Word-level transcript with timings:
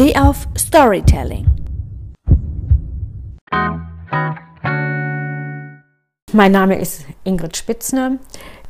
Steh 0.00 0.16
auf 0.16 0.48
Storytelling. 0.56 1.44
Mein 6.32 6.52
Name 6.52 6.78
ist 6.78 7.04
Ingrid 7.22 7.54
Spitzner. 7.54 8.12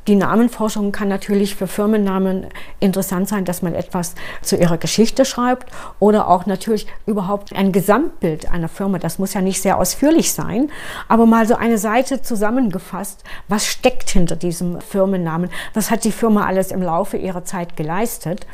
Die 0.08 0.16
Namenforschung 0.16 0.90
kann 0.90 1.06
natürlich 1.06 1.54
für 1.54 1.68
Firmennamen 1.68 2.48
interessant 2.80 3.28
sein, 3.28 3.44
dass 3.44 3.62
man 3.62 3.76
etwas 3.76 4.16
zu 4.42 4.56
ihrer 4.56 4.76
Geschichte 4.76 5.24
schreibt 5.24 5.70
oder 6.00 6.26
auch 6.26 6.46
natürlich 6.46 6.88
überhaupt 7.06 7.54
ein 7.54 7.70
Gesamtbild 7.70 8.50
einer 8.50 8.66
Firma. 8.66 8.98
Das 8.98 9.20
muss 9.20 9.32
ja 9.32 9.40
nicht 9.40 9.62
sehr 9.62 9.78
ausführlich 9.78 10.32
sein, 10.32 10.68
aber 11.06 11.26
mal 11.26 11.46
so 11.46 11.54
eine 11.54 11.78
Seite 11.78 12.22
zusammengefasst, 12.22 13.22
was 13.46 13.66
steckt 13.66 14.10
hinter 14.10 14.34
diesem 14.34 14.80
Firmennamen, 14.80 15.48
was 15.74 15.92
hat 15.92 16.02
die 16.02 16.10
Firma 16.10 16.46
alles 16.46 16.72
im 16.72 16.82
Laufe 16.82 17.18
ihrer 17.18 17.44
Zeit 17.44 17.76
geleistet. 17.76 18.48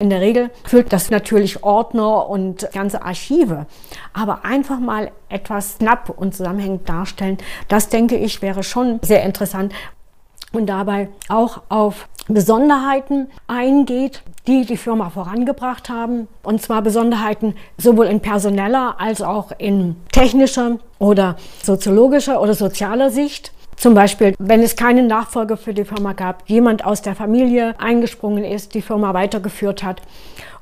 In 0.00 0.10
der 0.10 0.20
Regel 0.20 0.50
füllt 0.62 0.92
das 0.92 1.10
natürlich 1.10 1.64
Ordner 1.64 2.28
und 2.28 2.70
ganze 2.72 3.02
Archive. 3.02 3.66
Aber 4.12 4.44
einfach 4.44 4.78
mal 4.78 5.10
etwas 5.28 5.78
knapp 5.78 6.08
und 6.10 6.36
zusammenhängend 6.36 6.88
darstellen, 6.88 7.36
das 7.66 7.88
denke 7.88 8.16
ich 8.16 8.40
wäre 8.40 8.62
schon 8.62 9.00
sehr 9.02 9.24
interessant 9.24 9.74
und 10.52 10.66
dabei 10.66 11.08
auch 11.28 11.62
auf 11.68 12.06
Besonderheiten 12.28 13.26
eingeht, 13.48 14.22
die 14.46 14.66
die 14.66 14.76
Firma 14.76 15.10
vorangebracht 15.10 15.88
haben. 15.88 16.28
Und 16.44 16.62
zwar 16.62 16.80
Besonderheiten 16.82 17.56
sowohl 17.76 18.06
in 18.06 18.20
personeller 18.20 19.00
als 19.00 19.20
auch 19.20 19.50
in 19.58 19.96
technischer 20.12 20.78
oder 21.00 21.34
soziologischer 21.64 22.40
oder 22.40 22.54
sozialer 22.54 23.10
Sicht. 23.10 23.50
Zum 23.78 23.94
Beispiel, 23.94 24.34
wenn 24.40 24.60
es 24.62 24.74
keinen 24.74 25.06
Nachfolger 25.06 25.56
für 25.56 25.72
die 25.72 25.84
Firma 25.84 26.12
gab, 26.12 26.42
jemand 26.48 26.84
aus 26.84 27.00
der 27.00 27.14
Familie 27.14 27.76
eingesprungen 27.78 28.42
ist, 28.42 28.74
die 28.74 28.82
Firma 28.82 29.14
weitergeführt 29.14 29.84
hat. 29.84 30.02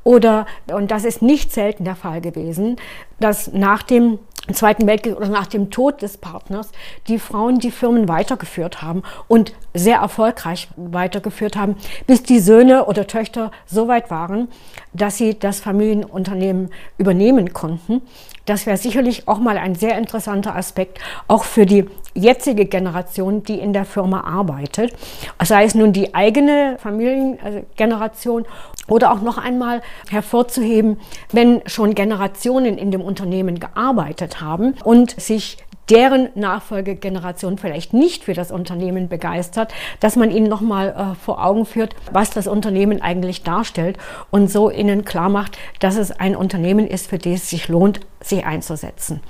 Oder, 0.04 0.46
und 0.70 0.90
das 0.90 1.04
ist 1.04 1.22
nicht 1.22 1.50
selten 1.52 1.84
der 1.84 1.96
Fall 1.96 2.20
gewesen, 2.20 2.76
dass 3.18 3.52
nach 3.52 3.82
dem 3.82 4.18
Zweiten 4.52 4.86
Weltkrieg 4.86 5.16
oder 5.16 5.28
nach 5.28 5.46
dem 5.46 5.70
Tod 5.70 6.02
des 6.02 6.18
Partners 6.18 6.70
die 7.08 7.18
Frauen 7.18 7.58
die 7.58 7.72
Firmen 7.72 8.06
weitergeführt 8.06 8.80
haben 8.82 9.02
und 9.26 9.54
sehr 9.74 9.98
erfolgreich 9.98 10.68
weitergeführt 10.76 11.56
haben, 11.56 11.74
bis 12.06 12.22
die 12.22 12.38
Söhne 12.38 12.84
oder 12.84 13.08
Töchter 13.08 13.50
so 13.64 13.88
weit 13.88 14.08
waren, 14.10 14.48
dass 14.92 15.16
sie 15.16 15.36
das 15.36 15.58
Familienunternehmen 15.58 16.70
übernehmen 16.96 17.52
konnten. 17.52 18.02
Das 18.46 18.64
wäre 18.64 18.76
sicherlich 18.76 19.26
auch 19.26 19.38
mal 19.38 19.58
ein 19.58 19.74
sehr 19.74 19.98
interessanter 19.98 20.54
Aspekt, 20.54 21.00
auch 21.26 21.44
für 21.44 21.66
die 21.66 21.84
jetzige 22.14 22.64
Generation, 22.64 23.42
die 23.42 23.58
in 23.58 23.72
der 23.72 23.84
Firma 23.84 24.20
arbeitet. 24.22 24.94
Sei 25.42 25.64
es 25.64 25.74
nun 25.74 25.92
die 25.92 26.14
eigene 26.14 26.78
Familiengeneration 26.78 28.46
oder 28.88 29.12
auch 29.12 29.20
noch 29.20 29.36
einmal 29.36 29.82
hervorzuheben, 30.10 30.98
wenn 31.32 31.60
schon 31.66 31.94
Generationen 31.94 32.78
in 32.78 32.92
dem 32.92 33.00
Unternehmen 33.00 33.58
gearbeitet 33.58 34.40
haben 34.40 34.74
und 34.84 35.20
sich 35.20 35.58
deren 35.90 36.28
Nachfolgegeneration 36.34 37.58
vielleicht 37.58 37.92
nicht 37.92 38.24
für 38.24 38.34
das 38.34 38.50
Unternehmen 38.50 39.08
begeistert, 39.08 39.72
dass 40.00 40.16
man 40.16 40.30
ihnen 40.30 40.48
nochmal 40.48 40.88
äh, 40.88 41.14
vor 41.14 41.44
Augen 41.44 41.66
führt, 41.66 41.94
was 42.10 42.30
das 42.30 42.46
Unternehmen 42.46 43.02
eigentlich 43.02 43.42
darstellt 43.42 43.98
und 44.30 44.50
so 44.50 44.70
ihnen 44.70 45.04
klar 45.04 45.28
macht, 45.28 45.58
dass 45.80 45.96
es 45.96 46.10
ein 46.10 46.36
Unternehmen 46.36 46.86
ist, 46.86 47.06
für 47.08 47.18
das 47.18 47.36
es 47.36 47.50
sich 47.50 47.68
lohnt, 47.68 48.00
sich 48.20 48.44
einzusetzen. 48.44 49.20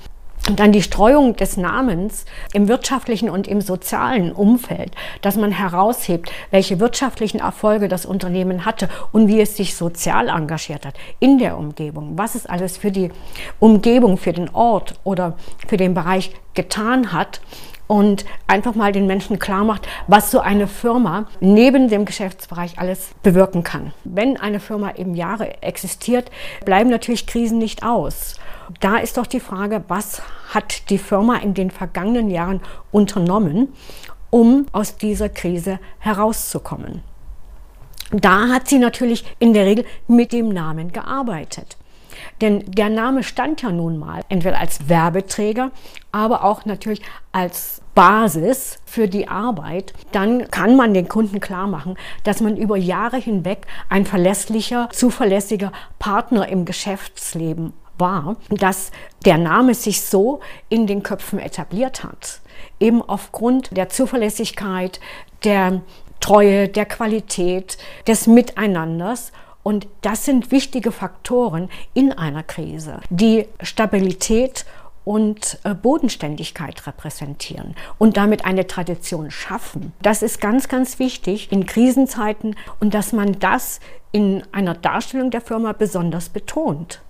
Und 0.48 0.60
dann 0.60 0.70
die 0.70 0.82
Streuung 0.82 1.34
des 1.34 1.56
Namens 1.56 2.24
im 2.52 2.68
wirtschaftlichen 2.68 3.28
und 3.28 3.48
im 3.48 3.60
sozialen 3.60 4.30
Umfeld, 4.30 4.92
dass 5.20 5.36
man 5.36 5.50
heraushebt, 5.50 6.30
welche 6.52 6.78
wirtschaftlichen 6.78 7.40
Erfolge 7.40 7.88
das 7.88 8.06
Unternehmen 8.06 8.64
hatte 8.64 8.88
und 9.10 9.26
wie 9.26 9.40
es 9.40 9.56
sich 9.56 9.74
sozial 9.74 10.28
engagiert 10.28 10.86
hat 10.86 10.94
in 11.18 11.38
der 11.38 11.58
Umgebung, 11.58 12.12
was 12.16 12.36
es 12.36 12.46
alles 12.46 12.76
für 12.76 12.92
die 12.92 13.10
Umgebung, 13.58 14.18
für 14.18 14.32
den 14.32 14.48
Ort 14.54 14.94
oder 15.02 15.36
für 15.66 15.76
den 15.76 15.94
Bereich 15.94 16.30
getan 16.54 17.12
hat 17.12 17.40
und 17.88 18.24
einfach 18.46 18.74
mal 18.74 18.92
den 18.92 19.06
Menschen 19.06 19.38
klar 19.38 19.64
macht, 19.64 19.88
was 20.06 20.30
so 20.30 20.40
eine 20.40 20.68
Firma 20.68 21.26
neben 21.40 21.88
dem 21.88 22.04
Geschäftsbereich 22.04 22.78
alles 22.78 23.10
bewirken 23.22 23.62
kann. 23.62 23.92
Wenn 24.04 24.36
eine 24.36 24.60
Firma 24.60 24.92
eben 24.96 25.14
Jahre 25.14 25.62
existiert, 25.62 26.30
bleiben 26.64 26.90
natürlich 26.90 27.26
Krisen 27.26 27.58
nicht 27.58 27.84
aus. 27.84 28.36
Da 28.80 28.96
ist 28.96 29.16
doch 29.16 29.26
die 29.26 29.40
Frage, 29.40 29.84
was 29.88 30.22
hat 30.50 30.90
die 30.90 30.98
Firma 30.98 31.36
in 31.36 31.54
den 31.54 31.70
vergangenen 31.70 32.30
Jahren 32.30 32.60
unternommen, 32.90 33.72
um 34.30 34.66
aus 34.72 34.96
dieser 34.96 35.28
Krise 35.28 35.78
herauszukommen? 35.98 37.02
Da 38.12 38.48
hat 38.48 38.68
sie 38.68 38.78
natürlich 38.78 39.24
in 39.38 39.52
der 39.52 39.66
Regel 39.66 39.84
mit 40.06 40.32
dem 40.32 40.48
Namen 40.48 40.92
gearbeitet. 40.92 41.76
Denn 42.40 42.64
der 42.66 42.88
Name 42.88 43.22
stand 43.22 43.62
ja 43.62 43.70
nun 43.70 43.98
mal 43.98 44.22
entweder 44.28 44.58
als 44.58 44.88
Werbeträger, 44.88 45.70
aber 46.12 46.44
auch 46.44 46.64
natürlich 46.64 47.02
als 47.32 47.82
Basis 47.94 48.78
für 48.84 49.08
die 49.08 49.28
Arbeit, 49.28 49.92
dann 50.12 50.50
kann 50.50 50.76
man 50.76 50.94
den 50.94 51.08
Kunden 51.08 51.40
klar 51.40 51.66
machen, 51.66 51.96
dass 52.24 52.40
man 52.40 52.56
über 52.56 52.76
Jahre 52.76 53.16
hinweg 53.16 53.66
ein 53.88 54.06
verlässlicher, 54.06 54.88
zuverlässiger 54.92 55.72
Partner 55.98 56.48
im 56.48 56.64
Geschäftsleben 56.64 57.72
war, 57.98 58.36
dass 58.50 58.90
der 59.24 59.38
Name 59.38 59.74
sich 59.74 60.02
so 60.02 60.40
in 60.68 60.86
den 60.86 61.02
Köpfen 61.02 61.38
etabliert 61.38 62.04
hat. 62.04 62.40
Eben 62.80 63.02
aufgrund 63.02 63.76
der 63.76 63.88
Zuverlässigkeit, 63.88 65.00
der 65.44 65.82
Treue, 66.20 66.68
der 66.68 66.86
Qualität, 66.86 67.78
des 68.06 68.26
Miteinanders 68.26 69.32
und 69.62 69.88
das 70.00 70.24
sind 70.24 70.52
wichtige 70.52 70.92
Faktoren 70.92 71.68
in 71.92 72.12
einer 72.12 72.42
Krise, 72.42 73.00
die 73.10 73.46
Stabilität 73.62 74.64
und 75.06 75.60
äh, 75.62 75.72
Bodenständigkeit 75.74 76.86
repräsentieren 76.86 77.76
und 77.96 78.16
damit 78.16 78.44
eine 78.44 78.66
Tradition 78.66 79.30
schaffen. 79.30 79.92
Das 80.02 80.22
ist 80.22 80.40
ganz, 80.40 80.68
ganz 80.68 80.98
wichtig 80.98 81.52
in 81.52 81.64
Krisenzeiten 81.64 82.56
und 82.80 82.92
dass 82.92 83.12
man 83.12 83.38
das 83.38 83.78
in 84.10 84.42
einer 84.52 84.74
Darstellung 84.74 85.30
der 85.30 85.40
Firma 85.40 85.72
besonders 85.72 86.28
betont. 86.28 87.02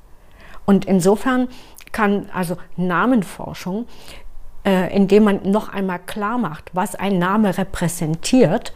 Und 0.67 0.85
insofern 0.85 1.49
kann 1.93 2.29
also 2.33 2.57
Namenforschung, 2.77 3.87
äh, 4.67 4.95
indem 4.95 5.25
man 5.25 5.51
noch 5.51 5.69
einmal 5.69 6.01
klar 6.01 6.39
macht, 6.39 6.71
was 6.75 6.95
ein 6.95 7.19
Name 7.19 7.57
repräsentiert, 7.57 8.75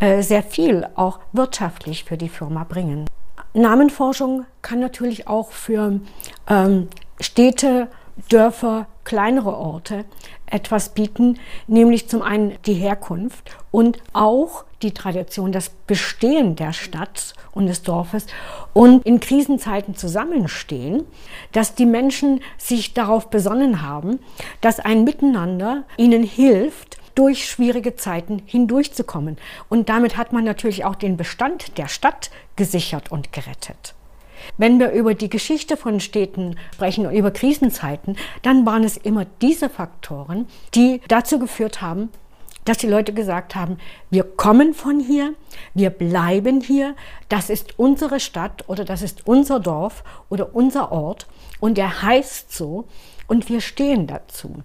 äh, 0.00 0.22
sehr 0.22 0.42
viel 0.42 0.86
auch 0.96 1.20
wirtschaftlich 1.32 2.04
für 2.04 2.18
die 2.18 2.28
Firma 2.28 2.64
bringen. 2.64 3.06
Namenforschung 3.54 4.44
kann 4.62 4.80
natürlich 4.80 5.26
auch 5.28 5.52
für 5.52 6.00
ähm, 6.48 6.88
Städte, 7.20 7.88
Dörfer, 8.28 8.86
kleinere 9.04 9.56
Orte 9.56 10.04
etwas 10.46 10.90
bieten, 10.90 11.38
nämlich 11.66 12.08
zum 12.08 12.20
einen 12.22 12.58
die 12.66 12.74
Herkunft 12.74 13.56
und 13.70 13.98
auch 14.12 14.64
die 14.82 14.92
Tradition, 14.92 15.52
das 15.52 15.70
Bestehen 15.70 16.56
der 16.56 16.72
Stadt 16.72 17.34
und 17.52 17.66
des 17.66 17.82
Dorfes 17.82 18.26
und 18.72 19.04
in 19.04 19.20
Krisenzeiten 19.20 19.96
zusammenstehen, 19.96 21.04
dass 21.52 21.74
die 21.74 21.86
Menschen 21.86 22.40
sich 22.56 22.94
darauf 22.94 23.30
besonnen 23.30 23.82
haben, 23.82 24.20
dass 24.60 24.80
ein 24.80 25.04
Miteinander 25.04 25.84
ihnen 25.96 26.22
hilft, 26.22 26.98
durch 27.18 27.48
schwierige 27.48 27.96
Zeiten 27.96 28.42
hindurchzukommen. 28.46 29.38
Und 29.68 29.88
damit 29.88 30.16
hat 30.16 30.32
man 30.32 30.44
natürlich 30.44 30.84
auch 30.84 30.94
den 30.94 31.16
Bestand 31.16 31.76
der 31.76 31.88
Stadt 31.88 32.30
gesichert 32.54 33.10
und 33.10 33.32
gerettet. 33.32 33.94
Wenn 34.56 34.78
wir 34.78 34.92
über 34.92 35.14
die 35.14 35.28
Geschichte 35.28 35.76
von 35.76 35.98
Städten 35.98 36.56
sprechen 36.72 37.06
und 37.06 37.14
über 37.14 37.32
Krisenzeiten, 37.32 38.16
dann 38.42 38.64
waren 38.66 38.84
es 38.84 38.96
immer 38.96 39.26
diese 39.42 39.68
Faktoren, 39.68 40.46
die 40.76 41.00
dazu 41.08 41.40
geführt 41.40 41.82
haben, 41.82 42.10
dass 42.68 42.78
die 42.78 42.86
Leute 42.86 43.12
gesagt 43.12 43.54
haben, 43.54 43.78
wir 44.10 44.24
kommen 44.24 44.74
von 44.74 45.00
hier, 45.00 45.34
wir 45.74 45.90
bleiben 45.90 46.60
hier, 46.60 46.94
das 47.28 47.50
ist 47.50 47.78
unsere 47.78 48.20
Stadt 48.20 48.68
oder 48.68 48.84
das 48.84 49.02
ist 49.02 49.26
unser 49.26 49.60
Dorf 49.60 50.04
oder 50.28 50.54
unser 50.54 50.92
Ort 50.92 51.26
und 51.60 51.78
der 51.78 52.02
heißt 52.02 52.52
so 52.52 52.84
und 53.26 53.48
wir 53.48 53.60
stehen 53.60 54.06
dazu. 54.06 54.62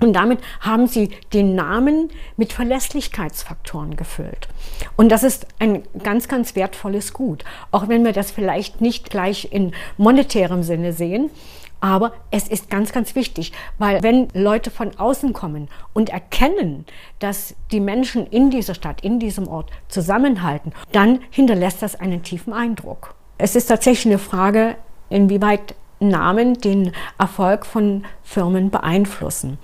Und 0.00 0.12
damit 0.12 0.38
haben 0.60 0.86
sie 0.86 1.10
den 1.32 1.54
Namen 1.54 2.10
mit 2.36 2.52
Verlässlichkeitsfaktoren 2.52 3.96
gefüllt. 3.96 4.48
Und 4.96 5.08
das 5.08 5.24
ist 5.24 5.46
ein 5.58 5.82
ganz, 6.02 6.28
ganz 6.28 6.54
wertvolles 6.54 7.12
Gut. 7.12 7.44
Auch 7.72 7.88
wenn 7.88 8.04
wir 8.04 8.12
das 8.12 8.30
vielleicht 8.30 8.80
nicht 8.80 9.10
gleich 9.10 9.48
in 9.50 9.72
monetärem 9.96 10.62
Sinne 10.62 10.92
sehen. 10.92 11.30
Aber 11.80 12.12
es 12.30 12.48
ist 12.48 12.70
ganz, 12.70 12.92
ganz 12.92 13.14
wichtig, 13.14 13.52
weil 13.78 14.02
wenn 14.02 14.28
Leute 14.32 14.70
von 14.70 14.98
außen 14.98 15.32
kommen 15.32 15.68
und 15.92 16.10
erkennen, 16.10 16.86
dass 17.18 17.54
die 17.70 17.80
Menschen 17.80 18.26
in 18.26 18.50
dieser 18.50 18.74
Stadt, 18.74 19.02
in 19.02 19.20
diesem 19.20 19.46
Ort 19.48 19.70
zusammenhalten, 19.88 20.72
dann 20.92 21.20
hinterlässt 21.30 21.82
das 21.82 21.94
einen 21.94 22.22
tiefen 22.22 22.52
Eindruck. 22.52 23.14
Es 23.38 23.54
ist 23.54 23.66
tatsächlich 23.66 24.06
eine 24.06 24.18
Frage, 24.18 24.76
inwieweit 25.08 25.74
Namen 26.00 26.54
den 26.54 26.92
Erfolg 27.18 27.66
von 27.66 28.04
Firmen 28.22 28.70
beeinflussen. 28.70 29.58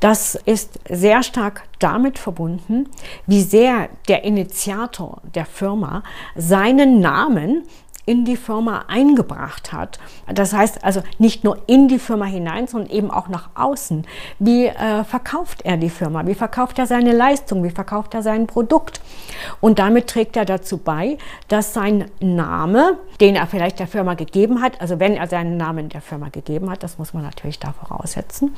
Das 0.00 0.34
ist 0.34 0.78
sehr 0.88 1.22
stark 1.22 1.62
damit 1.78 2.18
verbunden, 2.18 2.88
wie 3.26 3.42
sehr 3.42 3.88
der 4.08 4.24
Initiator 4.24 5.22
der 5.34 5.46
Firma 5.46 6.02
seinen 6.36 7.00
Namen 7.00 7.64
in 8.10 8.24
die 8.24 8.36
Firma 8.36 8.86
eingebracht 8.88 9.72
hat. 9.72 10.00
Das 10.26 10.52
heißt 10.52 10.82
also 10.82 11.00
nicht 11.18 11.44
nur 11.44 11.58
in 11.68 11.86
die 11.86 12.00
Firma 12.00 12.24
hinein, 12.24 12.66
sondern 12.66 12.90
eben 12.90 13.08
auch 13.08 13.28
nach 13.28 13.50
außen. 13.54 14.04
Wie 14.40 14.66
äh, 14.66 15.04
verkauft 15.04 15.62
er 15.62 15.76
die 15.76 15.90
Firma? 15.90 16.26
Wie 16.26 16.34
verkauft 16.34 16.80
er 16.80 16.88
seine 16.88 17.12
Leistung? 17.12 17.62
Wie 17.62 17.70
verkauft 17.70 18.14
er 18.14 18.22
sein 18.22 18.48
Produkt? 18.48 19.00
Und 19.60 19.78
damit 19.78 20.08
trägt 20.08 20.36
er 20.36 20.44
dazu 20.44 20.78
bei, 20.78 21.18
dass 21.46 21.72
sein 21.72 22.06
Name, 22.18 22.98
den 23.20 23.36
er 23.36 23.46
vielleicht 23.46 23.78
der 23.78 23.86
Firma 23.86 24.14
gegeben 24.14 24.60
hat, 24.60 24.80
also 24.80 24.98
wenn 24.98 25.14
er 25.14 25.28
seinen 25.28 25.56
Namen 25.56 25.88
der 25.88 26.00
Firma 26.00 26.30
gegeben 26.30 26.68
hat, 26.68 26.82
das 26.82 26.98
muss 26.98 27.14
man 27.14 27.22
natürlich 27.22 27.60
da 27.60 27.72
voraussetzen, 27.72 28.56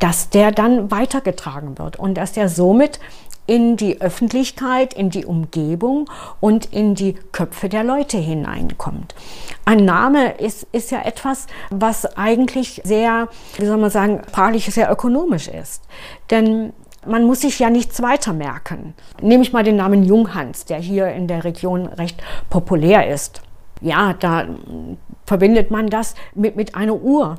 dass 0.00 0.28
der 0.28 0.52
dann 0.52 0.90
weitergetragen 0.90 1.78
wird 1.78 1.98
und 1.98 2.12
dass 2.18 2.32
der 2.32 2.50
somit 2.50 3.00
in 3.46 3.76
die 3.76 4.00
Öffentlichkeit, 4.00 4.94
in 4.94 5.10
die 5.10 5.24
Umgebung 5.24 6.08
und 6.40 6.66
in 6.66 6.94
die 6.94 7.14
Köpfe 7.32 7.68
der 7.68 7.84
Leute 7.84 8.16
hineinkommt. 8.16 9.14
Ein 9.64 9.84
Name 9.84 10.32
ist, 10.38 10.66
ist 10.72 10.90
ja 10.90 11.02
etwas, 11.02 11.46
was 11.70 12.16
eigentlich 12.16 12.80
sehr, 12.84 13.28
wie 13.56 13.66
soll 13.66 13.78
man 13.78 13.90
sagen, 13.90 14.22
sprachlich 14.28 14.66
sehr 14.66 14.90
ökonomisch 14.90 15.48
ist. 15.48 15.82
Denn 16.30 16.72
man 17.04 17.24
muss 17.24 17.40
sich 17.40 17.58
ja 17.58 17.68
nichts 17.68 18.00
weiter 18.00 18.32
merken. 18.32 18.94
Nehme 19.20 19.42
ich 19.42 19.52
mal 19.52 19.64
den 19.64 19.76
Namen 19.76 20.04
Junghans, 20.04 20.64
der 20.66 20.78
hier 20.78 21.08
in 21.08 21.26
der 21.26 21.44
Region 21.44 21.86
recht 21.86 22.22
populär 22.48 23.08
ist. 23.08 23.42
Ja, 23.80 24.12
da 24.12 24.46
verbindet 25.26 25.72
man 25.72 25.88
das 25.88 26.14
mit, 26.34 26.54
mit 26.54 26.76
einer 26.76 26.94
Uhr 26.94 27.38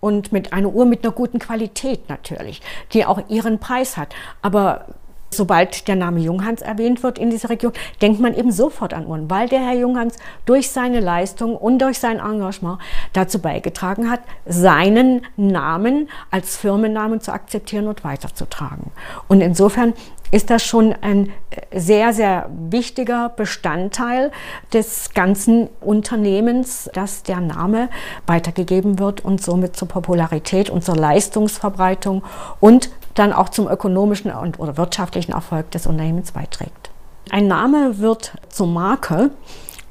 und 0.00 0.32
mit 0.32 0.52
einer 0.52 0.68
Uhr 0.68 0.84
mit 0.84 1.02
einer 1.02 1.12
guten 1.12 1.38
Qualität 1.38 2.08
natürlich, 2.08 2.60
die 2.92 3.04
auch 3.04 3.20
ihren 3.28 3.58
Preis 3.58 3.96
hat. 3.96 4.14
Aber 4.42 4.86
sobald 5.36 5.88
der 5.88 5.96
Name 5.96 6.20
Junghans 6.20 6.62
erwähnt 6.62 7.02
wird 7.02 7.18
in 7.18 7.30
dieser 7.30 7.50
Region, 7.50 7.72
denkt 8.00 8.20
man 8.20 8.34
eben 8.34 8.52
sofort 8.52 8.94
an 8.94 9.06
Uhren, 9.06 9.30
weil 9.30 9.48
der 9.48 9.60
Herr 9.60 9.74
Junghans 9.74 10.16
durch 10.44 10.70
seine 10.70 11.00
Leistung 11.00 11.56
und 11.56 11.78
durch 11.80 11.98
sein 11.98 12.18
Engagement 12.18 12.78
dazu 13.12 13.38
beigetragen 13.38 14.10
hat, 14.10 14.20
seinen 14.46 15.22
Namen 15.36 16.08
als 16.30 16.56
Firmennamen 16.56 17.20
zu 17.20 17.32
akzeptieren 17.32 17.86
und 17.88 18.04
weiterzutragen. 18.04 18.90
Und 19.28 19.40
insofern 19.40 19.94
ist 20.34 20.50
das 20.50 20.64
schon 20.64 20.92
ein 21.00 21.32
sehr, 21.72 22.12
sehr 22.12 22.50
wichtiger 22.50 23.28
Bestandteil 23.28 24.32
des 24.72 25.14
ganzen 25.14 25.68
Unternehmens, 25.80 26.90
dass 26.92 27.22
der 27.22 27.40
Name 27.40 27.88
weitergegeben 28.26 28.98
wird 28.98 29.24
und 29.24 29.40
somit 29.40 29.76
zur 29.76 29.86
Popularität 29.86 30.70
und 30.70 30.82
zur 30.82 30.96
Leistungsverbreitung 30.96 32.24
und 32.58 32.90
dann 33.14 33.32
auch 33.32 33.48
zum 33.48 33.68
ökonomischen 33.68 34.30
und, 34.32 34.58
oder 34.58 34.76
wirtschaftlichen 34.76 35.32
Erfolg 35.32 35.70
des 35.70 35.86
Unternehmens 35.86 36.32
beiträgt. 36.32 36.90
Ein 37.30 37.46
Name 37.46 37.98
wird 37.98 38.34
zur 38.48 38.66
Marke, 38.66 39.30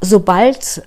sobald 0.01 0.83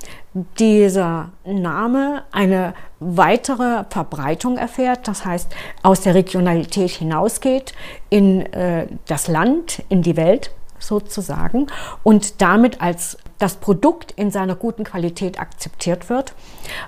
dieser 0.59 1.31
Name 1.45 2.23
eine 2.31 2.75
weitere 3.01 3.85
Verbreitung 3.89 4.59
erfährt, 4.59 5.09
das 5.09 5.25
heißt 5.25 5.55
aus 5.83 6.03
der 6.03 6.15
Regionalität 6.15 6.91
hinausgeht 6.91 7.73
in 8.11 8.43
äh, 8.53 8.87
das 9.07 9.29
Land, 9.29 9.83
in 9.89 10.03
die 10.03 10.17
Welt 10.17 10.51
sozusagen 10.79 11.69
und 12.03 12.43
damit 12.43 12.83
als 12.83 13.17
das 13.39 13.57
Produkt 13.57 14.13
in 14.13 14.31
seiner 14.31 14.55
guten 14.55 14.85
Qualität 14.85 15.41
akzeptiert 15.41 16.11
wird, 16.11 16.35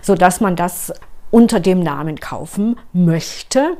sodass 0.03 0.41
man 0.41 0.57
das 0.57 0.93
unter 1.31 1.61
dem 1.61 1.81
Namen 1.83 2.19
kaufen 2.21 2.79
möchte. 2.93 3.77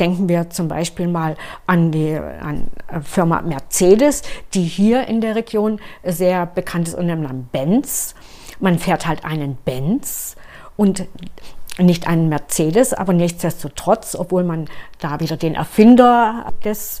Denken 0.00 0.28
wir 0.28 0.50
zum 0.50 0.68
Beispiel 0.68 1.08
mal 1.08 1.36
an 1.66 1.90
die 1.92 2.14
an 2.14 2.68
Firma 3.02 3.42
Mercedes, 3.42 4.22
die 4.54 4.62
hier 4.62 5.06
in 5.06 5.20
der 5.20 5.34
Region 5.34 5.80
sehr 6.04 6.46
bekannt 6.46 6.88
ist 6.88 6.94
unter 6.94 7.14
dem 7.14 7.22
Namen 7.22 7.48
Benz. 7.50 8.14
Man 8.60 8.78
fährt 8.78 9.06
halt 9.06 9.24
einen 9.24 9.56
Benz 9.56 10.36
und 10.76 11.06
nicht 11.78 12.08
einen 12.08 12.28
Mercedes, 12.28 12.92
aber 12.92 13.12
nichtsdestotrotz, 13.12 14.16
obwohl 14.16 14.44
man 14.44 14.66
da 14.98 15.20
wieder 15.20 15.36
den 15.36 15.54
Erfinder 15.54 16.52
des 16.64 17.00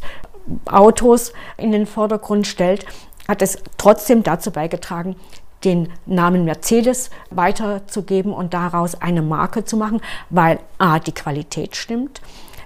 Autos 0.70 1.32
in 1.56 1.72
den 1.72 1.86
Vordergrund 1.86 2.46
stellt, 2.46 2.86
hat 3.26 3.42
es 3.42 3.58
trotzdem 3.76 4.22
dazu 4.22 4.50
beigetragen, 4.50 5.16
den 5.64 5.88
Namen 6.06 6.44
Mercedes 6.44 7.10
weiterzugeben 7.30 8.32
und 8.32 8.54
daraus 8.54 9.00
eine 9.00 9.22
Marke 9.22 9.64
zu 9.64 9.76
machen, 9.76 10.00
weil 10.30 10.60
a, 10.78 10.98
die 10.98 11.12
Qualität 11.12 11.76
stimmt, 11.76 12.20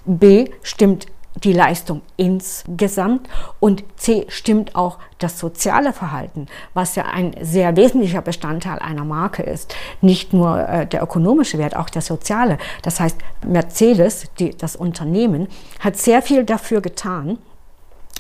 b, 0.04 0.50
stimmt 0.62 1.06
die 1.36 1.52
Leistung 1.52 2.02
insgesamt 2.16 3.28
und 3.58 3.84
C 3.96 4.26
stimmt 4.28 4.76
auch 4.76 4.98
das 5.18 5.38
soziale 5.38 5.92
Verhalten, 5.92 6.46
was 6.74 6.94
ja 6.94 7.06
ein 7.06 7.34
sehr 7.40 7.74
wesentlicher 7.76 8.20
Bestandteil 8.20 8.78
einer 8.78 9.04
Marke 9.04 9.42
ist. 9.42 9.74
Nicht 10.00 10.32
nur 10.32 10.68
äh, 10.68 10.86
der 10.86 11.02
ökonomische 11.02 11.58
Wert, 11.58 11.74
auch 11.74 11.88
der 11.88 12.02
soziale. 12.02 12.58
Das 12.82 13.00
heißt, 13.00 13.16
Mercedes, 13.46 14.26
die, 14.38 14.50
das 14.56 14.76
Unternehmen, 14.76 15.48
hat 15.80 15.96
sehr 15.96 16.22
viel 16.22 16.44
dafür 16.44 16.80
getan, 16.80 17.38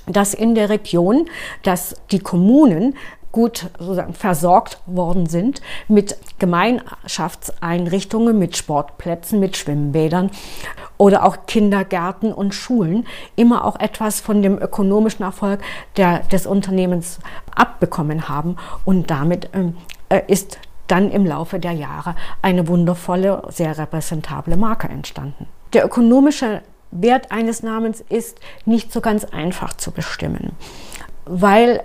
dass 0.06 0.34
in 0.34 0.54
der 0.54 0.68
Region, 0.68 1.28
dass 1.62 1.94
die 2.10 2.18
Kommunen 2.18 2.96
gut 3.32 3.70
versorgt 4.12 4.78
worden 4.86 5.26
sind 5.26 5.60
mit 5.88 6.16
Gemeinschaftseinrichtungen, 6.38 8.38
mit 8.38 8.56
Sportplätzen, 8.56 9.40
mit 9.40 9.56
Schwimmbädern 9.56 10.30
oder 10.98 11.24
auch 11.24 11.46
Kindergärten 11.46 12.32
und 12.32 12.54
Schulen 12.54 13.06
immer 13.34 13.64
auch 13.64 13.80
etwas 13.80 14.20
von 14.20 14.42
dem 14.42 14.58
ökonomischen 14.58 15.24
Erfolg 15.24 15.60
der, 15.96 16.20
des 16.20 16.46
Unternehmens 16.46 17.18
abbekommen 17.54 18.28
haben. 18.28 18.56
Und 18.84 19.10
damit 19.10 19.48
ähm, 19.54 19.78
äh, 20.10 20.20
ist 20.28 20.58
dann 20.86 21.10
im 21.10 21.24
Laufe 21.24 21.58
der 21.58 21.72
Jahre 21.72 22.14
eine 22.42 22.68
wundervolle, 22.68 23.44
sehr 23.48 23.78
repräsentable 23.78 24.58
Marke 24.58 24.88
entstanden. 24.88 25.48
Der 25.72 25.86
ökonomische 25.86 26.60
Wert 26.90 27.32
eines 27.32 27.62
Namens 27.62 28.04
ist 28.08 28.38
nicht 28.66 28.92
so 28.92 29.00
ganz 29.00 29.24
einfach 29.24 29.74
zu 29.74 29.90
bestimmen, 29.90 30.52
weil 31.24 31.82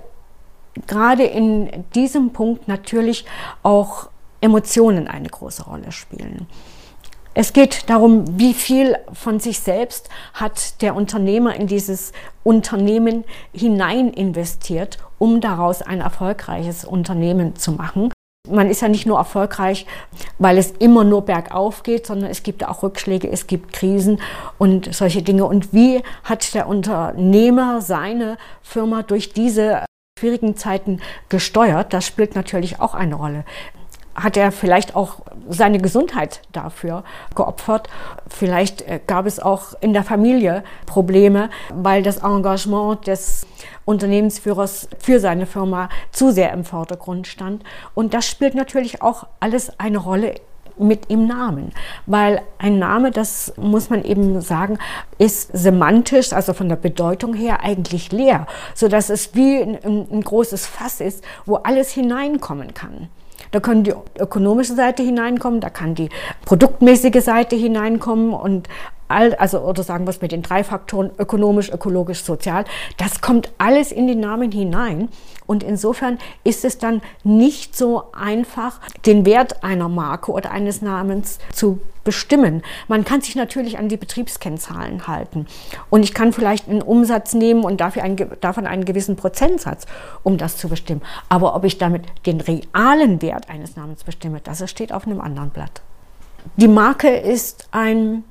gerade 0.86 1.24
in 1.24 1.84
diesem 1.94 2.32
Punkt 2.32 2.68
natürlich 2.68 3.24
auch 3.62 4.08
Emotionen 4.40 5.08
eine 5.08 5.28
große 5.28 5.64
Rolle 5.64 5.92
spielen. 5.92 6.46
Es 7.40 7.52
geht 7.52 7.88
darum, 7.88 8.24
wie 8.36 8.52
viel 8.52 8.96
von 9.12 9.38
sich 9.38 9.60
selbst 9.60 10.08
hat 10.34 10.82
der 10.82 10.96
Unternehmer 10.96 11.54
in 11.54 11.68
dieses 11.68 12.12
Unternehmen 12.42 13.22
hinein 13.52 14.08
investiert, 14.08 14.98
um 15.18 15.40
daraus 15.40 15.80
ein 15.82 16.00
erfolgreiches 16.00 16.84
Unternehmen 16.84 17.54
zu 17.54 17.70
machen. 17.70 18.10
Man 18.50 18.68
ist 18.68 18.80
ja 18.80 18.88
nicht 18.88 19.06
nur 19.06 19.18
erfolgreich, 19.18 19.86
weil 20.38 20.58
es 20.58 20.72
immer 20.80 21.04
nur 21.04 21.22
bergauf 21.26 21.84
geht, 21.84 22.06
sondern 22.06 22.28
es 22.28 22.42
gibt 22.42 22.66
auch 22.66 22.82
Rückschläge, 22.82 23.30
es 23.30 23.46
gibt 23.46 23.72
Krisen 23.72 24.20
und 24.58 24.92
solche 24.92 25.22
Dinge. 25.22 25.44
Und 25.44 25.72
wie 25.72 26.02
hat 26.24 26.54
der 26.54 26.66
Unternehmer 26.66 27.82
seine 27.82 28.36
Firma 28.62 29.02
durch 29.04 29.32
diese 29.32 29.84
schwierigen 30.18 30.56
Zeiten 30.56 31.00
gesteuert. 31.28 31.92
Das 31.92 32.04
spielt 32.06 32.34
natürlich 32.34 32.80
auch 32.80 32.94
eine 32.94 33.14
Rolle. 33.14 33.44
Hat 34.14 34.36
er 34.36 34.50
vielleicht 34.50 34.96
auch 34.96 35.20
seine 35.48 35.78
Gesundheit 35.78 36.40
dafür 36.52 37.04
geopfert? 37.36 37.88
Vielleicht 38.28 38.82
äh, 38.82 39.00
gab 39.06 39.26
es 39.26 39.38
auch 39.38 39.74
in 39.80 39.92
der 39.92 40.02
Familie 40.02 40.64
Probleme, 40.86 41.50
weil 41.72 42.02
das 42.02 42.18
Engagement 42.18 43.06
des 43.06 43.46
Unternehmensführers 43.84 44.88
für 44.98 45.20
seine 45.20 45.46
Firma 45.46 45.88
zu 46.10 46.32
sehr 46.32 46.52
im 46.52 46.64
Vordergrund 46.64 47.28
stand. 47.28 47.62
Und 47.94 48.12
das 48.12 48.26
spielt 48.26 48.56
natürlich 48.56 49.02
auch 49.02 49.28
alles 49.38 49.78
eine 49.78 49.98
Rolle 49.98 50.34
mit 50.78 51.10
im 51.10 51.26
Namen. 51.26 51.72
Weil 52.06 52.42
ein 52.58 52.78
Name, 52.78 53.10
das 53.10 53.52
muss 53.56 53.90
man 53.90 54.04
eben 54.04 54.40
sagen, 54.40 54.78
ist 55.18 55.50
semantisch, 55.52 56.32
also 56.32 56.52
von 56.52 56.68
der 56.68 56.76
Bedeutung 56.76 57.34
her 57.34 57.60
eigentlich 57.62 58.12
leer, 58.12 58.46
sodass 58.74 59.10
es 59.10 59.34
wie 59.34 59.62
ein, 59.62 60.06
ein 60.10 60.20
großes 60.22 60.66
Fass 60.66 61.00
ist, 61.00 61.24
wo 61.46 61.56
alles 61.56 61.90
hineinkommen 61.90 62.74
kann. 62.74 63.08
Da 63.50 63.60
kann 63.60 63.84
die 63.84 63.94
ökonomische 64.18 64.74
Seite 64.74 65.02
hineinkommen, 65.02 65.60
da 65.60 65.70
kann 65.70 65.94
die 65.94 66.10
produktmäßige 66.44 67.22
Seite 67.22 67.56
hineinkommen 67.56 68.34
und 68.34 68.68
all, 69.08 69.34
also 69.34 69.60
oder 69.60 69.82
sagen 69.82 70.06
wir 70.06 70.10
es 70.10 70.20
mit 70.20 70.32
den 70.32 70.42
drei 70.42 70.64
Faktoren 70.64 71.10
ökonomisch, 71.18 71.70
ökologisch, 71.70 72.22
sozial, 72.22 72.64
das 72.96 73.20
kommt 73.20 73.50
alles 73.58 73.92
in 73.92 74.06
den 74.06 74.20
Namen 74.20 74.52
hinein 74.52 75.08
und 75.46 75.62
insofern 75.62 76.18
ist 76.44 76.64
es 76.64 76.78
dann 76.78 77.00
nicht 77.24 77.76
so 77.76 78.04
einfach, 78.12 78.80
den 79.06 79.24
Wert 79.26 79.64
einer 79.64 79.88
Marke 79.88 80.30
oder 80.32 80.50
eines 80.50 80.82
Namens 80.82 81.38
zu 81.52 81.80
bestimmen. 82.04 82.62
Man 82.86 83.04
kann 83.04 83.20
sich 83.20 83.34
natürlich 83.34 83.78
an 83.78 83.88
die 83.88 83.96
Betriebskennzahlen 83.96 85.06
halten 85.06 85.46
und 85.90 86.02
ich 86.04 86.14
kann 86.14 86.32
vielleicht 86.32 86.68
einen 86.68 86.82
Umsatz 86.82 87.34
nehmen 87.34 87.64
und 87.64 87.80
dafür 87.80 88.02
einen, 88.02 88.16
davon 88.40 88.66
einen 88.66 88.84
gewissen 88.84 89.16
Prozentsatz, 89.16 89.86
um 90.22 90.38
das 90.38 90.56
zu 90.56 90.68
bestimmen. 90.68 91.02
Aber 91.28 91.54
ob 91.54 91.64
ich 91.64 91.78
damit 91.78 92.04
den 92.24 92.40
realen 92.40 93.20
Wert 93.20 93.50
eines 93.50 93.76
Namens 93.76 94.04
bestimme, 94.04 94.40
das 94.42 94.68
steht 94.70 94.92
auf 94.92 95.06
einem 95.06 95.20
anderen 95.20 95.50
Blatt. 95.50 95.82
Die 96.56 96.68
Marke 96.68 97.08
ist 97.08 97.68
ein 97.72 98.24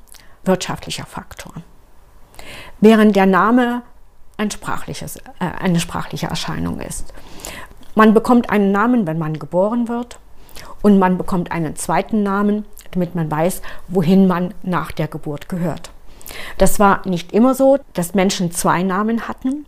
wirtschaftlicher 0.48 1.06
Faktor. 1.06 1.54
Während 2.80 3.16
der 3.16 3.26
Name 3.26 3.84
ein 4.38 4.52
sprachliches, 4.52 5.18
äh, 5.18 5.22
eine 5.60 5.80
sprachliche 5.80 6.28
Erscheinung 6.28 6.80
ist. 6.80 7.14
Man 7.96 8.14
bekommt 8.14 8.50
einen 8.50 8.72
Namen, 8.72 9.08
wenn 9.08 9.18
man 9.18 9.40
geboren 9.40 9.88
wird 9.88 10.20
und 10.82 11.00
man 11.00 11.18
bekommt 11.18 11.52
einen 11.52 11.76
zweiten 11.76 12.24
Namen, 12.24 12.66
damit 12.92 13.16
man 13.16 13.30
weiß, 13.30 13.62
wohin 13.88 14.28
man 14.28 14.54
nach 14.64 14.92
der 14.92 15.08
Geburt 15.08 15.50
gehört. 15.50 15.92
Das 16.58 16.80
war 16.80 17.08
nicht 17.08 17.32
immer 17.32 17.56
so, 17.56 17.80
dass 17.94 18.14
Menschen 18.14 18.52
zwei 18.52 18.84
Namen 18.84 19.28
hatten. 19.28 19.66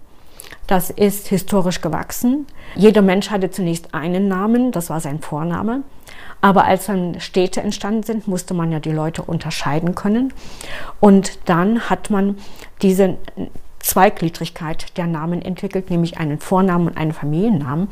Das 0.67 0.91
ist 0.91 1.27
historisch 1.27 1.81
gewachsen. 1.81 2.45
Jeder 2.75 3.01
Mensch 3.01 3.31
hatte 3.31 3.50
zunächst 3.50 3.95
einen 3.95 4.27
Namen, 4.27 4.71
das 4.71 4.89
war 4.89 5.00
sein 5.00 5.19
Vorname. 5.19 5.81
Aber 6.41 6.65
als 6.65 6.86
dann 6.86 7.19
Städte 7.19 7.62
entstanden 7.62 8.03
sind, 8.03 8.27
musste 8.27 8.53
man 8.53 8.72
ja 8.72 8.79
die 8.79 8.91
Leute 8.91 9.22
unterscheiden 9.24 9.96
können. 9.96 10.34
Und 11.00 11.50
dann 11.50 11.89
hat 11.89 12.10
man 12.10 12.38
diese 12.81 13.17
Zweigliedrigkeit 13.79 14.98
der 14.98 15.08
Namen 15.08 15.41
entwickelt, 15.41 15.89
nämlich 15.89 16.17
einen 16.17 16.39
Vornamen 16.39 16.88
und 16.88 16.98
einen 16.98 17.13
Familiennamen. 17.13 17.88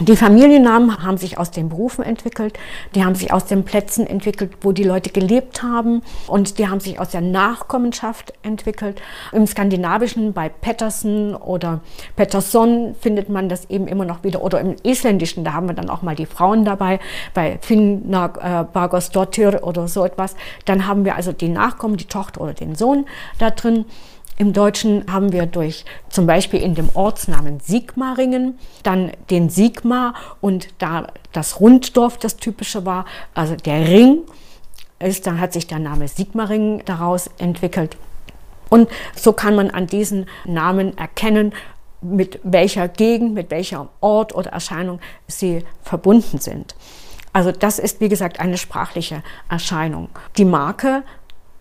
Die 0.00 0.14
Familiennamen 0.14 1.02
haben 1.02 1.16
sich 1.16 1.38
aus 1.38 1.50
den 1.50 1.70
Berufen 1.70 2.04
entwickelt, 2.04 2.58
die 2.94 3.02
haben 3.02 3.14
sich 3.14 3.32
aus 3.32 3.46
den 3.46 3.64
Plätzen 3.64 4.06
entwickelt, 4.06 4.52
wo 4.60 4.72
die 4.72 4.84
Leute 4.84 5.08
gelebt 5.08 5.62
haben 5.62 6.02
und 6.26 6.58
die 6.58 6.68
haben 6.68 6.80
sich 6.80 7.00
aus 7.00 7.08
der 7.08 7.22
Nachkommenschaft 7.22 8.34
entwickelt. 8.42 9.00
Im 9.32 9.46
Skandinavischen 9.46 10.34
bei 10.34 10.50
Pettersen 10.50 11.34
oder 11.34 11.80
Pettersson 12.14 12.94
findet 13.00 13.30
man 13.30 13.48
das 13.48 13.70
eben 13.70 13.88
immer 13.88 14.04
noch 14.04 14.22
wieder 14.22 14.42
oder 14.42 14.60
im 14.60 14.76
Isländischen, 14.82 15.44
da 15.44 15.54
haben 15.54 15.66
wir 15.66 15.74
dann 15.74 15.88
auch 15.88 16.02
mal 16.02 16.14
die 16.14 16.26
Frauen 16.26 16.66
dabei, 16.66 17.00
bei 17.32 17.58
Finna 17.62 18.26
äh, 18.42 18.64
Bagosdottir 18.70 19.66
oder 19.66 19.88
so 19.88 20.04
etwas. 20.04 20.36
Dann 20.66 20.86
haben 20.86 21.06
wir 21.06 21.16
also 21.16 21.32
die 21.32 21.48
Nachkommen, 21.48 21.96
die 21.96 22.04
Tochter 22.04 22.42
oder 22.42 22.52
den 22.52 22.74
Sohn 22.74 23.06
da 23.38 23.48
drin. 23.48 23.86
Im 24.38 24.52
Deutschen 24.52 25.10
haben 25.10 25.32
wir 25.32 25.46
durch 25.46 25.86
zum 26.10 26.26
Beispiel 26.26 26.60
in 26.60 26.74
dem 26.74 26.90
Ortsnamen 26.92 27.60
Sigmaringen 27.60 28.58
dann 28.82 29.12
den 29.30 29.48
Sigmar 29.48 30.14
und 30.42 30.68
da 30.78 31.06
das 31.32 31.60
Runddorf 31.60 32.18
das 32.18 32.36
typische 32.36 32.84
war, 32.84 33.06
also 33.34 33.56
der 33.56 33.88
Ring, 33.88 34.22
ist, 34.98 35.26
dann 35.26 35.40
hat 35.40 35.52
sich 35.52 35.66
der 35.66 35.78
Name 35.78 36.08
Sigmaringen 36.08 36.82
daraus 36.84 37.30
entwickelt. 37.38 37.96
Und 38.68 38.88
so 39.14 39.32
kann 39.32 39.54
man 39.54 39.70
an 39.70 39.86
diesen 39.86 40.26
Namen 40.44 40.96
erkennen, 40.98 41.52
mit 42.00 42.40
welcher 42.42 42.88
Gegend, 42.88 43.34
mit 43.34 43.50
welchem 43.50 43.88
Ort 44.00 44.34
oder 44.34 44.50
Erscheinung 44.50 45.00
sie 45.26 45.64
verbunden 45.82 46.38
sind. 46.38 46.74
Also 47.32 47.52
das 47.52 47.78
ist, 47.78 48.00
wie 48.00 48.08
gesagt, 48.08 48.40
eine 48.40 48.58
sprachliche 48.58 49.22
Erscheinung. 49.48 50.08
Die 50.36 50.44
Marke, 50.44 51.02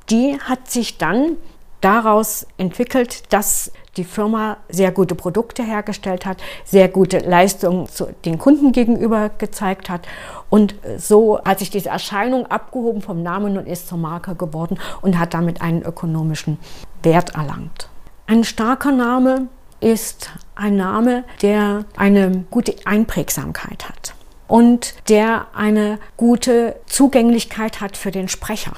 die 0.10 0.38
hat 0.39 0.70
sich 0.70 0.98
dann 0.98 1.38
daraus 1.82 2.48
entwickelt, 2.58 3.32
dass 3.32 3.72
die 3.98 4.03
Firma 4.03 4.58
sehr 4.70 4.91
gute 4.91 5.15
Produkte 5.15 5.63
hergestellt 5.63 6.25
hat, 6.25 6.38
sehr 6.63 6.89
gute 6.89 7.20
Leistungen 7.20 7.88
zu 7.88 8.08
den 8.25 8.38
Kunden 8.38 8.72
gegenüber 8.72 9.29
gezeigt 9.29 9.89
hat. 9.89 10.01
Und 10.50 10.75
so 10.98 11.39
hat 11.44 11.60
sich 11.60 11.70
diese 11.70 11.89
Erscheinung 11.89 12.46
abgehoben 12.48 13.01
vom 13.01 13.24
Namen 13.24 13.58
und 13.58 13.67
ist 13.67 13.88
zur 13.88 13.98
Marke 13.98 14.36
geworden 14.36 14.79
und 15.01 15.17
hat 15.17 15.34
damit 15.34 15.62
einen 15.62 15.82
ökonomischen 15.82 16.58
Wert 17.03 17.36
erlangt. 17.36 17.89
Ein 18.27 18.44
starker 18.44 18.91
Name 18.91 19.48
ist 19.79 20.32
ein 20.55 20.75
Name, 20.75 21.24
der 21.41 21.86
eine 21.96 22.46
gute 22.50 22.75
Einprägsamkeit 22.86 23.88
hat 23.88 24.15
und 24.48 24.96
der 25.10 25.48
eine 25.53 26.00
gute 26.17 26.75
Zugänglichkeit 26.86 27.82
hat 27.82 27.98
für 27.98 28.12
den 28.12 28.27
Sprecher. 28.27 28.74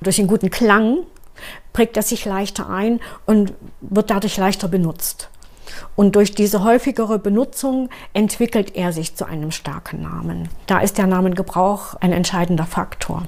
Durch 0.00 0.16
den 0.16 0.26
guten 0.26 0.50
Klang 0.50 0.98
prägt 1.72 1.96
er 1.96 2.02
sich 2.02 2.24
leichter 2.24 2.68
ein 2.68 3.00
und 3.26 3.52
wird 3.80 4.10
dadurch 4.10 4.36
leichter 4.36 4.68
benutzt. 4.68 5.28
Und 5.96 6.16
durch 6.16 6.34
diese 6.34 6.64
häufigere 6.64 7.18
Benutzung 7.18 7.88
entwickelt 8.12 8.76
er 8.76 8.92
sich 8.92 9.14
zu 9.14 9.24
einem 9.24 9.50
starken 9.50 10.02
Namen. 10.02 10.48
Da 10.66 10.80
ist 10.80 10.98
der 10.98 11.06
Namengebrauch 11.06 11.94
ein 11.94 12.12
entscheidender 12.12 12.66
Faktor. 12.66 13.24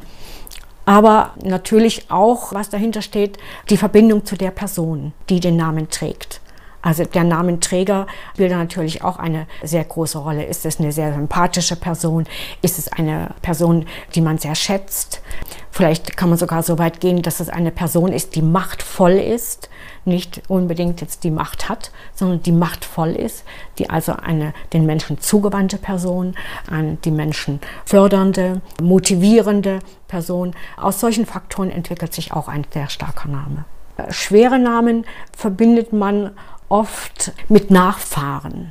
Aber 0.85 1.31
natürlich 1.42 2.11
auch, 2.11 2.52
was 2.52 2.69
dahinter 2.69 3.02
steht, 3.02 3.38
die 3.71 3.76
Verbindung 3.76 4.25
zu 4.25 4.37
der 4.37 4.50
Person, 4.50 5.12
die 5.28 5.38
den 5.38 5.57
Namen 5.57 5.90
trägt. 5.90 6.41
Also 6.82 7.04
der 7.04 7.24
Namenträger 7.24 8.06
spielt 8.34 8.50
natürlich 8.50 9.02
auch 9.02 9.16
eine 9.16 9.46
sehr 9.62 9.84
große 9.84 10.18
Rolle. 10.18 10.44
Ist 10.44 10.66
es 10.66 10.80
eine 10.80 10.92
sehr 10.92 11.14
sympathische 11.14 11.76
Person? 11.76 12.24
Ist 12.60 12.78
es 12.78 12.92
eine 12.92 13.30
Person, 13.40 13.86
die 14.14 14.20
man 14.20 14.38
sehr 14.38 14.56
schätzt? 14.56 15.22
Vielleicht 15.70 16.16
kann 16.16 16.28
man 16.28 16.38
sogar 16.38 16.62
so 16.62 16.78
weit 16.78 17.00
gehen, 17.00 17.22
dass 17.22 17.40
es 17.40 17.48
eine 17.48 17.70
Person 17.70 18.12
ist, 18.12 18.34
die 18.34 18.42
machtvoll 18.42 19.12
ist, 19.12 19.70
nicht 20.04 20.42
unbedingt 20.48 21.00
jetzt 21.00 21.24
die 21.24 21.30
Macht 21.30 21.68
hat, 21.68 21.92
sondern 22.14 22.42
die 22.42 22.52
machtvoll 22.52 23.10
ist, 23.10 23.44
die 23.78 23.88
also 23.88 24.12
eine 24.12 24.52
den 24.72 24.84
Menschen 24.84 25.18
zugewandte 25.18 25.78
Person, 25.78 26.34
eine 26.70 26.96
die 26.96 27.10
Menschen 27.10 27.60
fördernde, 27.86 28.60
motivierende 28.82 29.78
Person. 30.08 30.54
Aus 30.76 31.00
solchen 31.00 31.24
Faktoren 31.24 31.70
entwickelt 31.70 32.12
sich 32.12 32.32
auch 32.32 32.48
ein 32.48 32.66
sehr 32.70 32.90
starker 32.90 33.28
Name. 33.28 33.64
Schwere 34.10 34.58
Namen 34.58 35.04
verbindet 35.36 35.92
man 35.92 36.32
oft 36.73 37.33
mit 37.49 37.71
Nachfahren. 37.71 38.71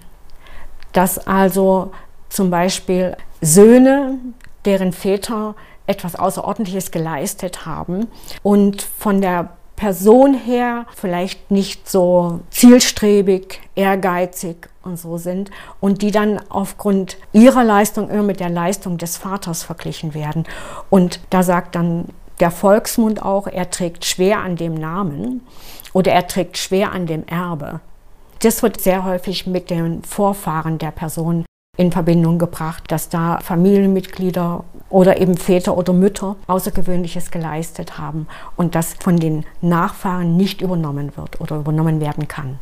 Dass 0.91 1.27
also 1.27 1.91
zum 2.29 2.50
Beispiel 2.50 3.15
Söhne, 3.41 4.17
deren 4.65 4.91
Väter 4.91 5.55
etwas 5.86 6.15
Außerordentliches 6.15 6.91
geleistet 6.91 7.65
haben 7.65 8.08
und 8.43 8.81
von 8.81 9.22
der 9.22 9.51
Person 9.75 10.34
her 10.34 10.86
vielleicht 10.96 11.51
nicht 11.51 11.89
so 11.89 12.41
zielstrebig, 12.50 13.62
ehrgeizig 13.75 14.70
und 14.84 14.98
so 14.98 15.17
sind 15.17 15.51
und 15.79 16.01
die 16.01 16.12
dann 16.12 16.39
aufgrund 16.50 17.17
ihrer 17.34 17.63
Leistung 17.63 18.10
immer 18.10 18.24
mit 18.24 18.39
der 18.39 18.50
Leistung 18.50 18.98
des 18.98 19.17
Vaters 19.17 19.63
verglichen 19.63 20.13
werden. 20.13 20.46
Und 20.89 21.20
da 21.29 21.43
sagt 21.43 21.75
dann 21.75 22.05
der 22.39 22.51
Volksmund 22.51 23.22
auch, 23.22 23.48
er 23.48 23.70
trägt 23.70 24.05
schwer 24.05 24.39
an 24.39 24.55
dem 24.55 24.74
Namen 24.74 25.46
oder 25.93 26.12
er 26.12 26.27
trägt 26.27 26.58
schwer 26.58 26.91
an 26.91 27.05
dem 27.05 27.25
Erbe. 27.27 27.79
Das 28.41 28.63
wird 28.63 28.81
sehr 28.81 29.05
häufig 29.05 29.45
mit 29.45 29.69
den 29.69 30.03
Vorfahren 30.03 30.79
der 30.79 30.89
Person 30.91 31.45
in 31.77 31.91
Verbindung 31.91 32.39
gebracht, 32.39 32.83
dass 32.91 33.07
da 33.07 33.39
Familienmitglieder 33.39 34.63
oder 34.89 35.21
eben 35.21 35.38
Väter 35.38 35.77
oder 35.77 35.93
Mütter 35.93 36.36
Außergewöhnliches 36.48 37.31
geleistet 37.31 37.98
haben 37.98 38.27
und 38.57 38.75
das 38.75 38.95
von 38.95 39.17
den 39.17 39.45
Nachfahren 39.62 40.38
nicht 40.38 40.62
übernommen 40.62 41.15
wird 41.15 41.39
oder 41.39 41.57
übernommen 41.57 42.01
werden 42.01 42.27
kann. 42.27 42.60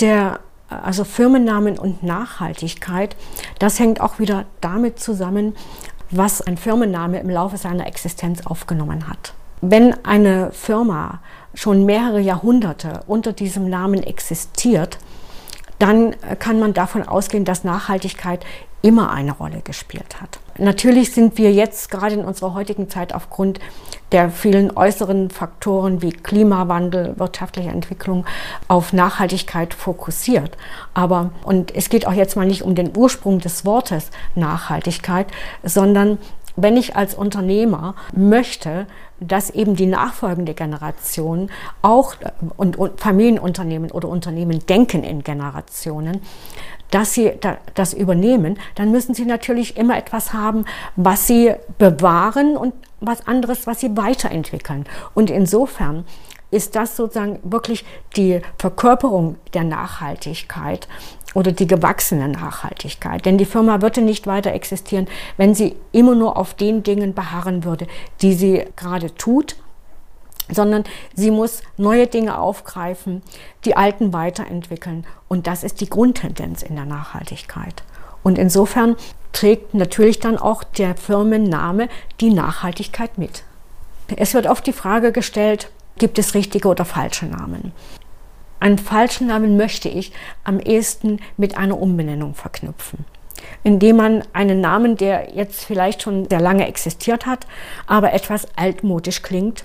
Der 0.00 0.40
also 0.68 1.04
Firmennamen 1.04 1.78
und 1.78 2.02
Nachhaltigkeit, 2.02 3.16
das 3.60 3.78
hängt 3.78 4.00
auch 4.00 4.18
wieder 4.18 4.46
damit 4.60 4.98
zusammen, 4.98 5.54
was 6.10 6.42
ein 6.42 6.56
Firmenname 6.56 7.20
im 7.20 7.30
Laufe 7.30 7.56
seiner 7.56 7.86
Existenz 7.86 8.44
aufgenommen 8.44 9.08
hat. 9.08 9.32
Wenn 9.60 10.04
eine 10.04 10.52
Firma 10.52 11.20
schon 11.54 11.86
mehrere 11.86 12.20
Jahrhunderte 12.20 13.00
unter 13.06 13.32
diesem 13.32 13.70
Namen 13.70 14.02
existiert, 14.02 14.98
dann 15.78 16.14
kann 16.38 16.58
man 16.58 16.74
davon 16.74 17.02
ausgehen, 17.06 17.44
dass 17.44 17.64
Nachhaltigkeit 17.64 18.44
immer 18.82 19.10
eine 19.10 19.32
Rolle 19.32 19.60
gespielt 19.62 20.20
hat. 20.20 20.38
Natürlich 20.58 21.12
sind 21.12 21.38
wir 21.38 21.52
jetzt 21.52 21.90
gerade 21.90 22.14
in 22.14 22.24
unserer 22.24 22.54
heutigen 22.54 22.88
Zeit 22.88 23.14
aufgrund 23.14 23.58
der 24.12 24.30
vielen 24.30 24.76
äußeren 24.76 25.30
Faktoren 25.30 26.02
wie 26.02 26.12
Klimawandel, 26.12 27.18
wirtschaftliche 27.18 27.70
Entwicklung 27.70 28.24
auf 28.68 28.92
Nachhaltigkeit 28.92 29.74
fokussiert. 29.74 30.56
Aber, 30.94 31.30
und 31.44 31.74
es 31.74 31.88
geht 31.88 32.06
auch 32.06 32.12
jetzt 32.12 32.36
mal 32.36 32.46
nicht 32.46 32.62
um 32.62 32.74
den 32.74 32.96
Ursprung 32.96 33.40
des 33.40 33.64
Wortes 33.64 34.10
Nachhaltigkeit, 34.34 35.26
sondern 35.64 36.18
wenn 36.56 36.76
ich 36.76 36.96
als 36.96 37.14
Unternehmer 37.14 37.94
möchte, 38.14 38.86
dass 39.20 39.50
eben 39.50 39.76
die 39.76 39.86
nachfolgende 39.86 40.54
Generation 40.54 41.50
auch 41.82 42.14
und, 42.56 42.76
und 42.76 43.00
Familienunternehmen 43.00 43.90
oder 43.90 44.08
Unternehmen 44.08 44.64
denken 44.66 45.04
in 45.04 45.22
Generationen, 45.22 46.20
dass 46.90 47.14
sie 47.14 47.32
das 47.74 47.94
übernehmen, 47.94 48.58
dann 48.74 48.90
müssen 48.90 49.14
sie 49.14 49.24
natürlich 49.24 49.76
immer 49.76 49.96
etwas 49.96 50.32
haben, 50.32 50.64
was 50.94 51.26
sie 51.26 51.54
bewahren 51.78 52.56
und 52.56 52.74
was 53.00 53.26
anderes, 53.26 53.66
was 53.66 53.80
sie 53.80 53.96
weiterentwickeln. 53.96 54.84
Und 55.14 55.30
insofern 55.30 56.04
ist 56.50 56.76
das 56.76 56.96
sozusagen 56.96 57.40
wirklich 57.42 57.84
die 58.16 58.40
Verkörperung 58.58 59.36
der 59.52 59.64
Nachhaltigkeit 59.64 60.88
oder 61.36 61.52
die 61.52 61.66
gewachsene 61.66 62.28
Nachhaltigkeit. 62.28 63.26
Denn 63.26 63.36
die 63.36 63.44
Firma 63.44 63.82
würde 63.82 64.00
nicht 64.00 64.26
weiter 64.26 64.54
existieren, 64.54 65.06
wenn 65.36 65.54
sie 65.54 65.76
immer 65.92 66.14
nur 66.14 66.38
auf 66.38 66.54
den 66.54 66.82
Dingen 66.82 67.12
beharren 67.12 67.62
würde, 67.62 67.86
die 68.22 68.32
sie 68.32 68.64
gerade 68.74 69.14
tut, 69.14 69.56
sondern 70.50 70.84
sie 71.14 71.30
muss 71.30 71.60
neue 71.76 72.06
Dinge 72.06 72.38
aufgreifen, 72.38 73.20
die 73.66 73.76
alten 73.76 74.14
weiterentwickeln. 74.14 75.06
Und 75.28 75.46
das 75.46 75.62
ist 75.62 75.82
die 75.82 75.90
Grundtendenz 75.90 76.62
in 76.62 76.74
der 76.74 76.86
Nachhaltigkeit. 76.86 77.82
Und 78.22 78.38
insofern 78.38 78.96
trägt 79.32 79.74
natürlich 79.74 80.20
dann 80.20 80.38
auch 80.38 80.64
der 80.64 80.96
Firmenname 80.96 81.90
die 82.18 82.30
Nachhaltigkeit 82.30 83.18
mit. 83.18 83.42
Es 84.16 84.32
wird 84.32 84.46
oft 84.46 84.66
die 84.66 84.72
Frage 84.72 85.12
gestellt, 85.12 85.70
gibt 85.98 86.18
es 86.18 86.32
richtige 86.32 86.68
oder 86.68 86.86
falsche 86.86 87.26
Namen? 87.26 87.72
Einen 88.60 88.78
falschen 88.78 89.26
Namen 89.26 89.56
möchte 89.56 89.88
ich 89.88 90.12
am 90.44 90.60
ehesten 90.60 91.20
mit 91.36 91.56
einer 91.56 91.78
Umbenennung 91.80 92.34
verknüpfen. 92.34 93.04
indem 93.62 93.96
man 93.96 94.22
einen 94.32 94.60
Namen, 94.60 94.96
der 94.96 95.34
jetzt 95.34 95.64
vielleicht 95.64 96.02
schon 96.02 96.28
sehr 96.28 96.40
lange 96.40 96.66
existiert 96.66 97.26
hat, 97.26 97.46
aber 97.86 98.12
etwas 98.12 98.46
altmodisch 98.56 99.22
klingt, 99.22 99.64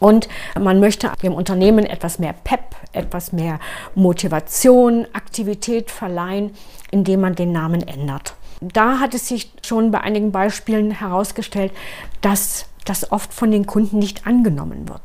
und 0.00 0.28
man 0.58 0.80
möchte 0.80 1.12
dem 1.22 1.32
Unternehmen 1.34 1.86
etwas 1.86 2.18
mehr 2.18 2.34
Pep, 2.44 2.74
etwas 2.92 3.32
mehr 3.32 3.60
Motivation, 3.94 5.06
Aktivität 5.12 5.90
verleihen, 5.90 6.52
indem 6.90 7.20
man 7.20 7.34
den 7.34 7.52
Namen 7.52 7.86
ändert. 7.86 8.34
Da 8.60 8.98
hat 8.98 9.14
es 9.14 9.28
sich 9.28 9.52
schon 9.62 9.90
bei 9.92 10.00
einigen 10.00 10.32
Beispielen 10.32 10.90
herausgestellt, 10.90 11.72
dass 12.20 12.66
das 12.84 13.10
oft 13.12 13.32
von 13.32 13.50
den 13.50 13.66
Kunden 13.66 13.98
nicht 13.98 14.26
angenommen 14.26 14.88
wird. 14.88 15.00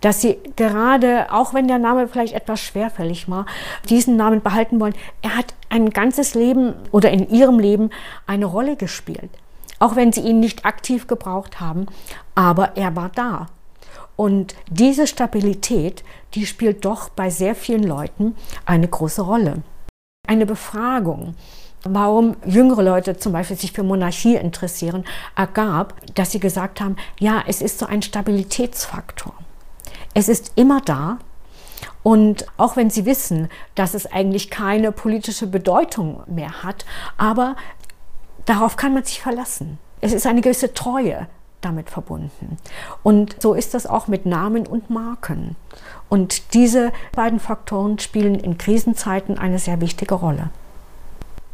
Dass 0.00 0.20
sie 0.20 0.38
gerade, 0.56 1.32
auch 1.32 1.54
wenn 1.54 1.68
der 1.68 1.78
Name 1.78 2.08
vielleicht 2.08 2.34
etwas 2.34 2.60
schwerfällig 2.60 3.28
war, 3.30 3.46
diesen 3.88 4.16
Namen 4.16 4.42
behalten 4.42 4.80
wollen. 4.80 4.94
Er 5.22 5.36
hat 5.36 5.54
ein 5.68 5.90
ganzes 5.90 6.34
Leben 6.34 6.74
oder 6.90 7.10
in 7.10 7.28
ihrem 7.28 7.58
Leben 7.58 7.90
eine 8.26 8.46
Rolle 8.46 8.76
gespielt. 8.76 9.30
Auch 9.78 9.94
wenn 9.94 10.12
sie 10.12 10.22
ihn 10.22 10.40
nicht 10.40 10.64
aktiv 10.64 11.06
gebraucht 11.06 11.60
haben, 11.60 11.86
aber 12.34 12.76
er 12.76 12.96
war 12.96 13.10
da. 13.14 13.48
Und 14.16 14.56
diese 14.68 15.06
Stabilität, 15.06 16.02
die 16.34 16.44
spielt 16.44 16.84
doch 16.84 17.08
bei 17.08 17.30
sehr 17.30 17.54
vielen 17.54 17.84
Leuten 17.84 18.34
eine 18.66 18.88
große 18.88 19.22
Rolle. 19.22 19.62
Eine 20.26 20.44
Befragung, 20.44 21.36
warum 21.84 22.36
jüngere 22.44 22.82
Leute 22.82 23.16
zum 23.16 23.32
Beispiel 23.32 23.56
sich 23.56 23.72
für 23.72 23.82
Monarchie 23.82 24.36
interessieren, 24.36 25.04
ergab, 25.36 25.94
dass 26.14 26.32
sie 26.32 26.40
gesagt 26.40 26.80
haben, 26.80 26.96
ja, 27.18 27.42
es 27.46 27.62
ist 27.62 27.78
so 27.78 27.86
ein 27.86 28.02
Stabilitätsfaktor. 28.02 29.34
Es 30.14 30.28
ist 30.28 30.52
immer 30.56 30.80
da. 30.80 31.18
Und 32.02 32.46
auch 32.56 32.76
wenn 32.76 32.90
sie 32.90 33.06
wissen, 33.06 33.48
dass 33.74 33.94
es 33.94 34.06
eigentlich 34.06 34.50
keine 34.50 34.92
politische 34.92 35.46
Bedeutung 35.46 36.22
mehr 36.26 36.62
hat, 36.62 36.84
aber 37.16 37.54
darauf 38.46 38.76
kann 38.76 38.94
man 38.94 39.04
sich 39.04 39.20
verlassen. 39.20 39.78
Es 40.00 40.12
ist 40.12 40.26
eine 40.26 40.40
gewisse 40.40 40.74
Treue 40.74 41.28
damit 41.60 41.90
verbunden. 41.90 42.56
Und 43.02 43.36
so 43.42 43.54
ist 43.54 43.74
das 43.74 43.86
auch 43.86 44.06
mit 44.06 44.26
Namen 44.26 44.66
und 44.66 44.90
Marken. 44.90 45.56
Und 46.08 46.54
diese 46.54 46.92
beiden 47.12 47.40
Faktoren 47.40 47.98
spielen 47.98 48.36
in 48.36 48.58
Krisenzeiten 48.58 49.38
eine 49.38 49.58
sehr 49.58 49.80
wichtige 49.80 50.14
Rolle. 50.14 50.50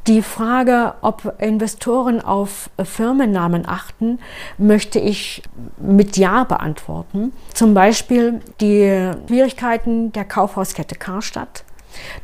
Die 0.06 0.20
Frage, 0.20 0.94
ob 1.00 1.40
Investoren 1.40 2.20
auf 2.20 2.68
Firmennamen 2.82 3.66
achten, 3.66 4.18
möchte 4.58 4.98
ich 4.98 5.42
mit 5.78 6.18
Ja 6.18 6.44
beantworten. 6.44 7.32
Zum 7.54 7.72
Beispiel 7.72 8.40
die 8.60 9.12
Schwierigkeiten 9.26 10.12
der 10.12 10.26
Kaufhauskette 10.26 10.94
Karstadt, 10.94 11.64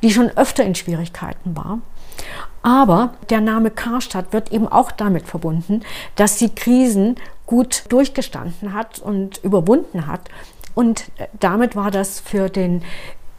die 0.03 0.11
schon 0.11 0.29
öfter 0.37 0.63
in 0.63 0.75
Schwierigkeiten 0.75 1.57
war. 1.57 1.79
Aber 2.63 3.15
der 3.31 3.41
Name 3.41 3.71
Karstadt 3.71 4.35
wird 4.35 4.53
eben 4.53 4.69
auch 4.69 4.93
damit 4.93 5.27
verbunden, 5.27 5.81
dass 6.17 6.39
sie 6.39 6.51
Krisen 6.51 7.17
gut 7.47 7.85
durchgestanden 7.89 8.75
hat 8.75 8.99
und 8.99 9.39
überwunden 9.39 10.07
hat. 10.07 10.29
Und 10.75 11.11
damit 11.41 11.77
war 11.77 11.91
das 11.91 12.21
für 12.21 12.49
den 12.49 12.83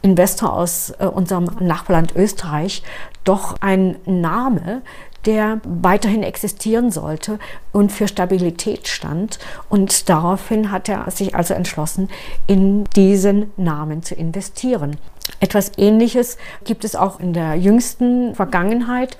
Investor 0.02 0.52
aus 0.52 0.90
äh, 0.98 1.06
unserem 1.06 1.46
Nachbarland 1.60 2.14
Österreich 2.14 2.82
doch 3.24 3.56
ein 3.60 3.96
Name, 4.04 4.82
der 5.24 5.60
weiterhin 5.64 6.22
existieren 6.22 6.90
sollte 6.90 7.38
und 7.72 7.92
für 7.92 8.08
Stabilität 8.08 8.88
stand. 8.88 9.38
Und 9.68 10.08
daraufhin 10.08 10.72
hat 10.72 10.88
er 10.88 11.10
sich 11.10 11.34
also 11.34 11.54
entschlossen, 11.54 12.08
in 12.46 12.84
diesen 12.96 13.52
Namen 13.56 14.02
zu 14.02 14.14
investieren. 14.14 14.96
Etwas 15.38 15.72
Ähnliches 15.76 16.36
gibt 16.64 16.84
es 16.84 16.96
auch 16.96 17.20
in 17.20 17.32
der 17.32 17.54
jüngsten 17.54 18.34
Vergangenheit. 18.34 19.16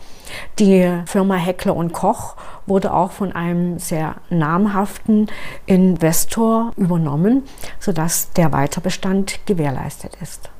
Die 0.58 0.90
Firma 1.06 1.34
Heckler 1.34 1.76
und 1.76 1.92
Koch 1.92 2.36
wurde 2.66 2.92
auch 2.92 3.12
von 3.12 3.32
einem 3.32 3.78
sehr 3.78 4.16
namhaften 4.30 5.28
Investor 5.66 6.72
übernommen, 6.76 7.44
sodass 7.78 8.30
der 8.32 8.52
Weiterbestand 8.52 9.46
gewährleistet 9.46 10.16
ist. 10.20 10.50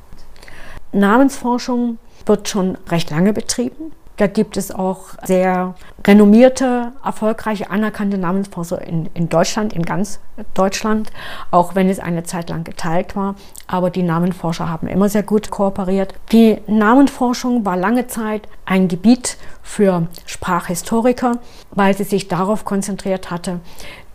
Namensforschung 0.92 1.98
wird 2.26 2.48
schon 2.48 2.76
recht 2.88 3.11
lange 3.11 3.33
betrieben. 3.33 3.92
Da 4.18 4.26
gibt 4.26 4.59
es 4.59 4.70
auch 4.70 5.14
sehr 5.24 5.74
renommierte, 6.07 6.92
erfolgreiche, 7.02 7.70
anerkannte 7.70 8.18
Namensforscher 8.18 8.83
in, 8.83 9.09
in, 9.14 9.31
Deutschland, 9.31 9.72
in 9.72 9.85
ganz 9.85 10.20
Deutschland, 10.52 11.11
auch 11.50 11.74
wenn 11.74 11.88
es 11.88 11.98
eine 11.98 12.22
Zeit 12.22 12.50
lang 12.50 12.62
geteilt 12.62 13.16
war. 13.16 13.37
Aber 13.66 13.88
die 13.88 14.02
Namenforscher 14.02 14.68
haben 14.68 14.87
immer 14.87 15.09
sehr 15.09 15.22
gut 15.22 15.50
kooperiert. 15.50 16.14
Die 16.31 16.59
Namenforschung 16.66 17.64
war 17.64 17.76
lange 17.76 18.07
Zeit 18.07 18.46
ein 18.66 18.88
Gebiet 18.88 19.38
für 19.62 20.07
Sprachhistoriker, 20.26 21.38
weil 21.70 21.96
sie 21.96 22.05
sich 22.05 22.28
darauf 22.28 22.66
konzentriert 22.66 23.31
hatte, 23.31 23.61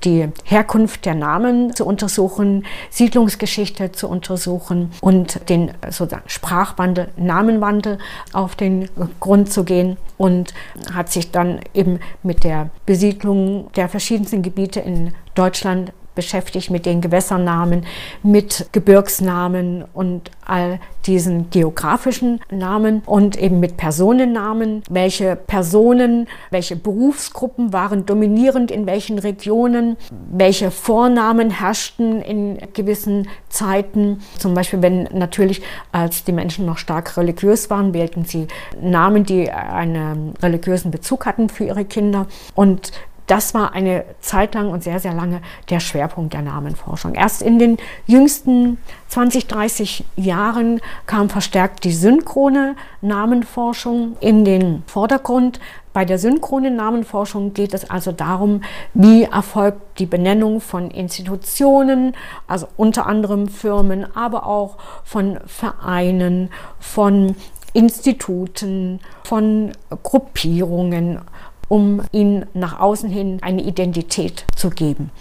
die 0.03 0.29
Herkunft 0.43 1.05
der 1.05 1.15
Namen 1.15 1.75
zu 1.75 1.85
untersuchen, 1.85 2.65
Siedlungsgeschichte 2.89 3.91
zu 3.91 4.07
untersuchen 4.07 4.91
und 5.01 5.49
den 5.49 5.71
sozusagen 5.89 6.29
Sprachwandel, 6.29 7.09
Namenwandel 7.17 7.97
auf 8.33 8.55
den 8.55 8.89
Grund 9.19 9.51
zu 9.51 9.63
gehen 9.63 9.97
und 10.17 10.53
hat 10.93 11.11
sich 11.11 11.31
dann 11.31 11.59
eben 11.73 11.99
mit 12.23 12.43
der 12.43 12.69
Besiedlung 12.85 13.71
der 13.75 13.89
verschiedensten 13.89 14.41
Gebiete 14.41 14.79
in 14.79 15.13
Deutschland 15.35 15.91
beschäftigt 16.17 16.71
mit 16.71 16.85
den 16.85 16.99
Gewässernamen, 16.99 17.85
mit 18.23 18.67
Gebirgsnamen 18.73 19.85
und 19.93 20.31
all 20.43 20.79
diesen 21.05 21.49
geografischen 21.51 22.41
Namen 22.51 23.03
und 23.05 23.37
eben 23.37 23.59
mit 23.59 23.77
Personennamen. 23.77 24.83
Welche 24.89 25.35
Personen, 25.35 26.27
welche 26.49 26.75
Berufsgruppen 26.75 27.71
waren 27.71 28.05
dominierend 28.05 28.71
in 28.71 28.85
welchen 28.87 29.19
Regionen, 29.19 29.95
welche 30.31 30.71
Vornamen 30.71 31.51
herrschten 31.51 32.21
in 32.21 32.57
gewissen 32.73 33.27
Zeiten. 33.47 34.19
Zum 34.39 34.55
Beispiel, 34.55 34.81
wenn 34.81 35.03
natürlich, 35.13 35.61
als 35.91 36.23
die 36.23 36.33
Menschen 36.33 36.65
noch 36.65 36.79
stark 36.79 37.15
religiös 37.15 37.69
waren, 37.69 37.93
wählten 37.93 38.25
sie 38.25 38.47
Namen, 38.81 39.23
die 39.23 39.51
einen 39.51 40.33
religiösen 40.41 40.89
Bezug 40.89 41.25
hatten 41.27 41.47
für 41.47 41.65
ihre 41.65 41.85
Kinder. 41.85 42.25
Und 42.55 42.91
das 43.27 43.53
war 43.53 43.73
eine 43.73 44.05
Zeit 44.21 44.55
lang 44.55 44.69
und 44.69 44.83
sehr, 44.83 44.99
sehr 44.99 45.13
lange 45.13 45.41
der 45.69 45.81
Schwerpunkt 45.81 46.33
der 46.33 46.41
Namenforschung. 46.41 47.13
Erst 47.13 47.41
in 47.41 47.59
den 47.59 47.77
jüngsten 48.05 48.77
20, 49.09 49.47
30 49.47 50.05
Jahren 50.15 50.79
kam 51.05 51.29
verstärkt 51.29 51.83
die 51.83 51.91
synchrone 51.91 52.75
Namenforschung 53.01 54.15
in 54.21 54.45
den 54.45 54.83
Vordergrund. 54.87 55.59
Bei 55.91 56.05
der 56.05 56.19
synchronen 56.19 56.75
Namenforschung 56.75 57.53
geht 57.53 57.73
es 57.73 57.89
also 57.89 58.11
darum, 58.11 58.61
wie 58.93 59.23
erfolgt 59.23 59.99
die 59.99 60.05
Benennung 60.05 60.61
von 60.61 60.91
Institutionen, 60.91 62.15
also 62.47 62.67
unter 62.77 63.07
anderem 63.07 63.47
Firmen, 63.47 64.05
aber 64.15 64.45
auch 64.45 64.77
von 65.03 65.39
Vereinen, 65.47 66.49
von 66.79 67.35
Instituten, 67.73 68.99
von 69.23 69.71
Gruppierungen 70.03 71.19
um 71.67 72.01
ihnen 72.11 72.45
nach 72.53 72.79
außen 72.79 73.09
hin 73.09 73.39
eine 73.41 73.61
Identität 73.61 74.45
zu 74.55 74.69
geben. 74.69 75.11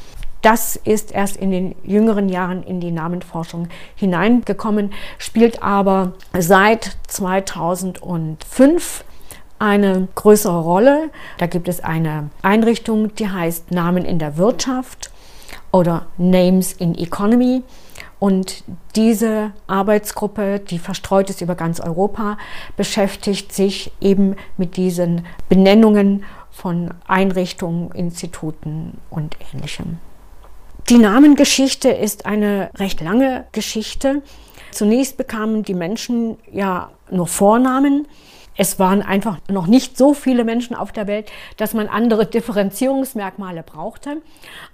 Das 0.42 0.76
ist 0.76 1.10
erst 1.12 1.36
in 1.36 1.50
den 1.50 1.74
jüngeren 1.82 2.28
Jahren 2.28 2.62
in 2.62 2.78
die 2.78 2.92
Namenforschung 2.92 3.68
hineingekommen, 3.96 4.92
spielt 5.18 5.62
aber 5.62 6.12
seit 6.38 6.98
2005 7.08 9.04
eine 9.58 10.06
größere 10.14 10.60
Rolle. 10.60 11.10
Da 11.38 11.46
gibt 11.46 11.66
es 11.68 11.80
eine 11.82 12.30
Einrichtung, 12.42 13.14
die 13.14 13.28
heißt 13.28 13.70
Namen 13.72 14.04
in 14.04 14.18
der 14.18 14.36
Wirtschaft 14.36 15.10
oder 15.72 16.06
Names 16.16 16.72
in 16.74 16.94
Economy. 16.94 17.62
Und 18.18 18.64
diese 18.94 19.52
Arbeitsgruppe, 19.66 20.58
die 20.58 20.78
verstreut 20.78 21.28
ist 21.28 21.42
über 21.42 21.54
ganz 21.54 21.80
Europa, 21.80 22.38
beschäftigt 22.76 23.52
sich 23.52 23.92
eben 24.00 24.36
mit 24.56 24.76
diesen 24.76 25.26
Benennungen 25.48 26.24
von 26.50 26.94
Einrichtungen, 27.06 27.90
Instituten 27.92 28.98
und 29.10 29.36
ähnlichem. 29.52 29.98
Die 30.88 30.98
Namengeschichte 30.98 31.90
ist 31.90 32.24
eine 32.26 32.70
recht 32.76 33.00
lange 33.00 33.44
Geschichte. 33.52 34.22
Zunächst 34.70 35.16
bekamen 35.16 35.62
die 35.62 35.74
Menschen 35.74 36.38
ja 36.50 36.90
nur 37.10 37.26
Vornamen 37.26 38.06
es 38.56 38.78
waren 38.78 39.02
einfach 39.02 39.38
noch 39.48 39.66
nicht 39.66 39.98
so 39.98 40.14
viele 40.14 40.44
Menschen 40.44 40.74
auf 40.74 40.92
der 40.92 41.06
Welt, 41.06 41.30
dass 41.56 41.74
man 41.74 41.88
andere 41.88 42.26
Differenzierungsmerkmale 42.26 43.62
brauchte. 43.62 44.22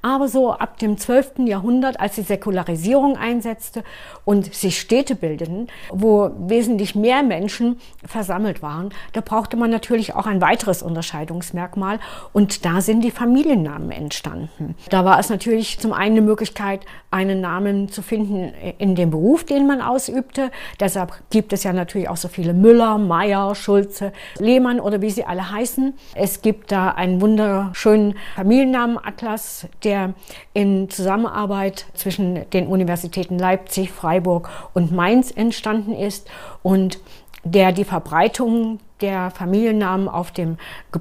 Aber 0.02 0.28
so 0.28 0.52
ab 0.52 0.78
dem 0.78 0.96
12. 0.96 1.40
Jahrhundert, 1.46 1.98
als 2.00 2.14
die 2.14 2.22
Säkularisierung 2.22 3.16
einsetzte 3.16 3.82
und 4.24 4.54
sich 4.54 4.80
Städte 4.80 5.14
bildeten, 5.14 5.68
wo 5.90 6.30
wesentlich 6.38 6.94
mehr 6.94 7.22
Menschen 7.22 7.80
versammelt 8.04 8.62
waren, 8.62 8.90
da 9.12 9.20
brauchte 9.20 9.56
man 9.56 9.70
natürlich 9.70 10.14
auch 10.14 10.26
ein 10.26 10.40
weiteres 10.40 10.82
Unterscheidungsmerkmal. 10.82 11.98
Und 12.32 12.64
da 12.64 12.80
sind 12.80 13.02
die 13.02 13.10
Familiennamen 13.10 13.90
entstanden. 13.90 14.76
Da 14.90 15.04
war 15.04 15.18
es 15.18 15.28
natürlich 15.28 15.78
zum 15.78 15.92
einen 15.92 16.12
eine 16.12 16.22
Möglichkeit, 16.22 16.80
einen 17.10 17.40
Namen 17.40 17.88
zu 17.88 18.02
finden 18.02 18.52
in 18.78 18.94
dem 18.94 19.10
Beruf, 19.10 19.44
den 19.44 19.66
man 19.66 19.80
ausübte. 19.80 20.50
Deshalb 20.78 21.12
gibt 21.30 21.52
es 21.52 21.64
ja 21.64 21.72
natürlich 21.72 22.08
auch 22.08 22.16
so 22.16 22.28
viele 22.28 22.54
Müller, 22.54 22.98
Meier, 22.98 23.54
Schulz, 23.54 23.71
Schulze, 23.72 24.12
Lehmann 24.38 24.80
oder 24.80 25.00
wie 25.00 25.08
sie 25.08 25.24
alle 25.24 25.50
heißen. 25.50 25.94
Es 26.14 26.42
gibt 26.42 26.72
da 26.72 26.90
einen 26.90 27.22
wunderschönen 27.22 28.16
Familiennamenatlas, 28.36 29.66
der 29.82 30.12
in 30.52 30.90
Zusammenarbeit 30.90 31.86
zwischen 31.94 32.50
den 32.50 32.66
Universitäten 32.66 33.38
Leipzig, 33.38 33.90
Freiburg 33.90 34.50
und 34.74 34.92
Mainz 34.92 35.30
entstanden 35.30 35.94
ist 35.94 36.28
und 36.62 36.98
der 37.44 37.72
die 37.72 37.84
Verbreitung 37.84 38.78
der 39.02 39.30
Familiennamen 39.30 40.08
auf 40.08 40.30
dem 40.30 40.56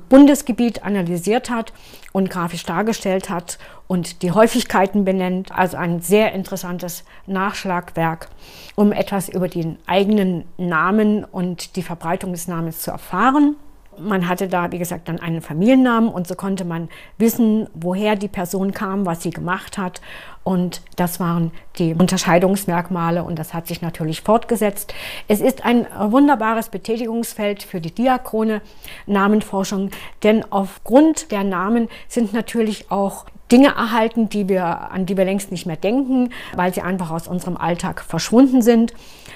Bundesgebiet 0.09 0.83
analysiert 0.83 1.49
hat 1.49 1.71
und 2.11 2.29
grafisch 2.29 2.65
dargestellt 2.65 3.29
hat 3.29 3.57
und 3.87 4.21
die 4.21 4.31
Häufigkeiten 4.31 5.05
benennt. 5.05 5.51
Also 5.51 5.77
ein 5.77 6.01
sehr 6.01 6.33
interessantes 6.33 7.03
Nachschlagwerk, 7.27 8.27
um 8.75 8.91
etwas 8.91 9.29
über 9.29 9.47
den 9.47 9.77
eigenen 9.85 10.45
Namen 10.57 11.23
und 11.23 11.75
die 11.75 11.83
Verbreitung 11.83 12.31
des 12.31 12.47
Namens 12.47 12.81
zu 12.81 12.91
erfahren. 12.91 13.55
Man 13.97 14.27
hatte 14.27 14.47
da, 14.47 14.71
wie 14.71 14.79
gesagt, 14.79 15.07
dann 15.07 15.19
einen 15.19 15.41
Familiennamen 15.41 16.09
und 16.09 16.27
so 16.27 16.35
konnte 16.35 16.65
man 16.65 16.89
wissen, 17.17 17.67
woher 17.73 18.15
die 18.15 18.27
Person 18.27 18.71
kam, 18.71 19.05
was 19.05 19.21
sie 19.21 19.31
gemacht 19.31 19.77
hat. 19.77 20.01
Und 20.43 20.81
das 20.95 21.19
waren 21.19 21.51
die 21.77 21.93
Unterscheidungsmerkmale 21.93 23.23
und 23.23 23.37
das 23.37 23.53
hat 23.53 23.67
sich 23.67 23.81
natürlich 23.81 24.21
fortgesetzt. 24.21 24.93
Es 25.27 25.39
ist 25.39 25.63
ein 25.63 25.85
wunderbares 25.99 26.69
Betätigungsfeld 26.69 27.61
für 27.61 27.79
die 27.79 27.91
diachrone 27.91 28.61
Namenforschung, 29.05 29.91
denn 30.23 30.43
aufgrund 30.51 31.31
der 31.31 31.43
Namen 31.43 31.89
sind 32.07 32.33
natürlich 32.33 32.89
auch 32.89 33.25
Dinge 33.51 33.75
erhalten, 33.75 34.29
die 34.29 34.47
wir, 34.47 34.91
an 34.91 35.05
die 35.05 35.17
wir 35.17 35.25
längst 35.25 35.51
nicht 35.51 35.65
mehr 35.65 35.75
denken, 35.75 36.29
weil 36.55 36.73
sie 36.73 36.81
einfach 36.81 37.11
aus 37.11 37.27
unserem 37.27 37.57
Alltag 37.57 38.01
verschwunden 38.01 38.61
sind. 38.61 38.93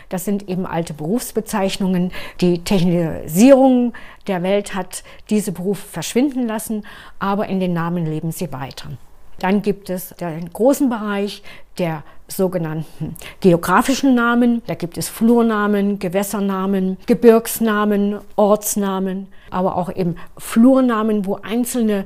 Das 0.10 0.26
sind 0.26 0.50
eben 0.50 0.66
alte 0.66 0.94
Berufsbezeichnungen. 0.94 2.12
Die 2.42 2.64
Technisierung 2.64 3.94
der 4.28 4.44
Welt 4.44 4.76
hat 4.76 5.04
diese 5.30 5.52
Berufe 5.52 5.86
verschwinden 5.88 6.48
lassen, 6.48 6.84
aber 7.20 7.48
in 7.48 7.60
den 7.60 7.74
Namen 7.74 8.06
leben 8.06 8.32
sie 8.32 8.52
weiter. 8.52 8.90
Dann 9.40 9.62
gibt 9.62 9.90
es 9.90 10.10
den 10.10 10.52
großen 10.52 10.90
Bereich 10.90 11.44
der 11.78 12.04
sogenannten 12.28 13.16
geografischen 13.40 14.16
Namen. 14.16 14.62
Da 14.66 14.76
gibt 14.76 14.98
es 14.98 15.10
Flurnamen, 15.10 16.00
Gewässernamen, 16.00 16.98
Gebirgsnamen, 17.06 18.20
Ortsnamen, 18.36 19.28
aber 19.52 19.76
auch 19.76 19.94
eben 19.96 20.16
Flurnamen, 20.38 21.26
wo 21.26 21.36
einzelne 21.36 22.06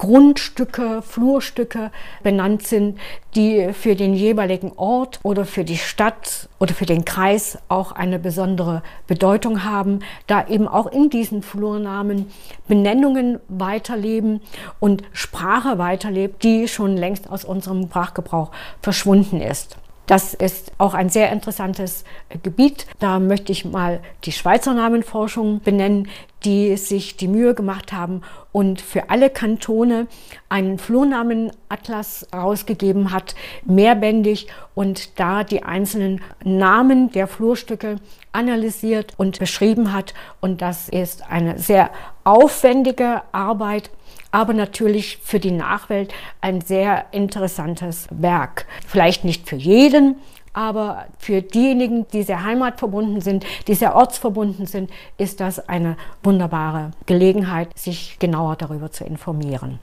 Grundstücke, 0.00 1.02
Flurstücke 1.02 1.90
benannt 2.22 2.66
sind, 2.66 2.98
die 3.34 3.74
für 3.74 3.94
den 3.94 4.14
jeweiligen 4.14 4.72
Ort 4.72 5.20
oder 5.22 5.44
für 5.44 5.62
die 5.62 5.76
Stadt 5.76 6.48
oder 6.58 6.72
für 6.72 6.86
den 6.86 7.04
Kreis 7.04 7.58
auch 7.68 7.92
eine 7.92 8.18
besondere 8.18 8.82
Bedeutung 9.06 9.62
haben, 9.62 9.98
da 10.26 10.48
eben 10.48 10.66
auch 10.66 10.86
in 10.86 11.10
diesen 11.10 11.42
Flurnamen 11.42 12.32
Benennungen 12.66 13.40
weiterleben 13.48 14.40
und 14.80 15.02
Sprache 15.12 15.76
weiterlebt, 15.76 16.42
die 16.44 16.66
schon 16.66 16.96
längst 16.96 17.28
aus 17.30 17.44
unserem 17.44 17.84
Sprachgebrauch 17.84 18.52
verschwunden 18.80 19.42
ist. 19.42 19.76
Das 20.10 20.34
ist 20.34 20.72
auch 20.78 20.94
ein 20.94 21.08
sehr 21.08 21.30
interessantes 21.30 22.02
Gebiet. 22.42 22.88
Da 22.98 23.20
möchte 23.20 23.52
ich 23.52 23.64
mal 23.64 24.00
die 24.24 24.32
Schweizer 24.32 24.74
Namenforschung 24.74 25.60
benennen, 25.60 26.08
die 26.42 26.76
sich 26.76 27.16
die 27.16 27.28
Mühe 27.28 27.54
gemacht 27.54 27.92
haben 27.92 28.22
und 28.50 28.80
für 28.80 29.08
alle 29.10 29.30
Kantone 29.30 30.08
einen 30.48 30.80
Flurnamenatlas 30.80 32.26
herausgegeben 32.32 33.12
hat, 33.12 33.36
mehrbändig 33.64 34.48
und 34.74 35.20
da 35.20 35.44
die 35.44 35.62
einzelnen 35.62 36.22
Namen 36.42 37.12
der 37.12 37.28
Flurstücke 37.28 37.94
analysiert 38.32 39.14
und 39.16 39.38
beschrieben 39.38 39.92
hat. 39.92 40.14
Und 40.40 40.60
das 40.60 40.88
ist 40.88 41.30
eine 41.30 41.56
sehr 41.60 41.90
aufwendige 42.24 43.22
Arbeit, 43.30 43.90
aber 44.30 44.52
natürlich 44.52 45.18
für 45.22 45.40
die 45.40 45.50
Nachwelt 45.50 46.12
ein 46.40 46.60
sehr 46.60 47.06
interessantes 47.12 48.08
Werk. 48.10 48.66
Vielleicht 48.86 49.24
nicht 49.24 49.48
für 49.48 49.56
jeden, 49.56 50.16
aber 50.52 51.06
für 51.18 51.42
diejenigen, 51.42 52.06
die 52.08 52.22
sehr 52.22 52.42
heimatverbunden 52.42 53.20
sind, 53.20 53.44
die 53.68 53.74
sehr 53.74 53.94
ortsverbunden 53.94 54.66
sind, 54.66 54.90
ist 55.16 55.40
das 55.40 55.68
eine 55.68 55.96
wunderbare 56.22 56.90
Gelegenheit, 57.06 57.76
sich 57.78 58.18
genauer 58.18 58.56
darüber 58.56 58.90
zu 58.90 59.04
informieren. 59.04 59.78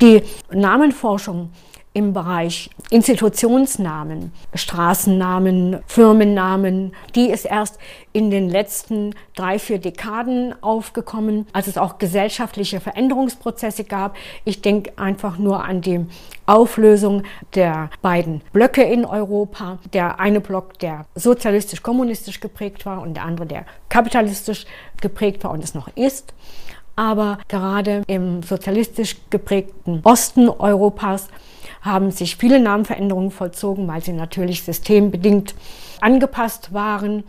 Die 0.00 0.22
Namenforschung 0.50 1.50
im 1.98 2.12
Bereich 2.12 2.70
Institutionsnamen, 2.90 4.32
Straßennamen, 4.54 5.80
Firmennamen. 5.86 6.92
Die 7.16 7.28
ist 7.28 7.44
erst 7.44 7.80
in 8.12 8.30
den 8.30 8.48
letzten 8.48 9.16
drei, 9.34 9.58
vier 9.58 9.80
Dekaden 9.80 10.54
aufgekommen, 10.62 11.46
als 11.52 11.66
es 11.66 11.76
auch 11.76 11.98
gesellschaftliche 11.98 12.78
Veränderungsprozesse 12.78 13.82
gab. 13.82 14.16
Ich 14.44 14.62
denke 14.62 14.92
einfach 14.96 15.38
nur 15.38 15.64
an 15.64 15.80
die 15.80 16.06
Auflösung 16.46 17.24
der 17.56 17.90
beiden 18.00 18.42
Blöcke 18.52 18.84
in 18.84 19.04
Europa. 19.04 19.78
Der 19.92 20.20
eine 20.20 20.40
Block, 20.40 20.78
der 20.78 21.04
sozialistisch-kommunistisch 21.16 22.38
geprägt 22.38 22.86
war 22.86 23.02
und 23.02 23.14
der 23.14 23.24
andere, 23.24 23.46
der 23.46 23.66
kapitalistisch 23.88 24.66
geprägt 25.00 25.42
war 25.42 25.50
und 25.50 25.64
es 25.64 25.74
noch 25.74 25.88
ist. 25.96 26.32
Aber 26.94 27.38
gerade 27.48 28.02
im 28.06 28.42
sozialistisch 28.44 29.16
geprägten 29.30 30.00
Osten 30.04 30.48
Europas 30.48 31.28
haben 31.80 32.10
sich 32.10 32.36
viele 32.36 32.60
Namenveränderungen 32.60 33.30
vollzogen, 33.30 33.86
weil 33.88 34.02
sie 34.02 34.12
natürlich 34.12 34.62
systembedingt 34.62 35.54
angepasst 36.00 36.72
waren 36.72 37.24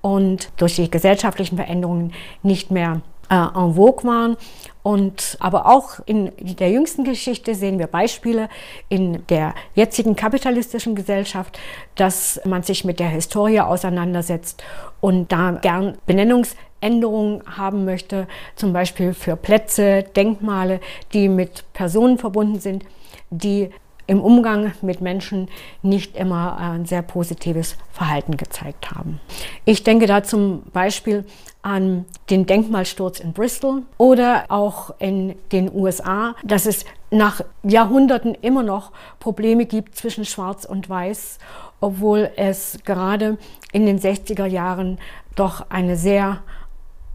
und 0.00 0.50
durch 0.56 0.76
die 0.76 0.90
gesellschaftlichen 0.90 1.56
Veränderungen 1.56 2.12
nicht 2.42 2.70
mehr 2.70 3.02
äh, 3.30 3.34
en 3.34 3.74
vogue 3.74 4.04
waren. 4.04 4.36
Und 4.82 5.36
aber 5.40 5.66
auch 5.66 6.00
in 6.06 6.32
der 6.38 6.70
jüngsten 6.70 7.04
Geschichte 7.04 7.54
sehen 7.54 7.78
wir 7.78 7.86
Beispiele 7.86 8.48
in 8.88 9.26
der 9.28 9.54
jetzigen 9.74 10.16
kapitalistischen 10.16 10.94
Gesellschaft, 10.94 11.58
dass 11.96 12.40
man 12.46 12.62
sich 12.62 12.84
mit 12.84 12.98
der 12.98 13.08
Historie 13.08 13.60
auseinandersetzt 13.60 14.62
und 15.00 15.32
da 15.32 15.52
gern 15.52 15.98
Benennungsänderungen 16.06 17.42
haben 17.58 17.84
möchte, 17.84 18.26
zum 18.56 18.72
Beispiel 18.72 19.12
für 19.12 19.36
Plätze, 19.36 20.02
Denkmale, 20.02 20.80
die 21.12 21.28
mit 21.28 21.70
Personen 21.74 22.16
verbunden 22.16 22.58
sind, 22.58 22.84
die 23.28 23.68
im 24.10 24.20
Umgang 24.20 24.72
mit 24.82 25.00
Menschen 25.00 25.48
nicht 25.82 26.16
immer 26.16 26.58
ein 26.58 26.84
sehr 26.84 27.00
positives 27.00 27.76
Verhalten 27.92 28.36
gezeigt 28.36 28.90
haben. 28.90 29.20
Ich 29.64 29.84
denke 29.84 30.06
da 30.06 30.24
zum 30.24 30.64
Beispiel 30.72 31.24
an 31.62 32.06
den 32.28 32.44
Denkmalsturz 32.44 33.20
in 33.20 33.32
Bristol 33.32 33.82
oder 33.98 34.46
auch 34.48 34.92
in 34.98 35.36
den 35.52 35.72
USA, 35.72 36.34
dass 36.42 36.66
es 36.66 36.84
nach 37.12 37.42
Jahrhunderten 37.62 38.34
immer 38.34 38.64
noch 38.64 38.90
Probleme 39.20 39.64
gibt 39.64 39.94
zwischen 39.94 40.24
Schwarz 40.24 40.64
und 40.64 40.88
Weiß, 40.88 41.38
obwohl 41.80 42.30
es 42.34 42.78
gerade 42.84 43.38
in 43.72 43.86
den 43.86 44.00
60er 44.00 44.46
Jahren 44.46 44.98
doch 45.36 45.70
eine 45.70 45.94
sehr 45.94 46.42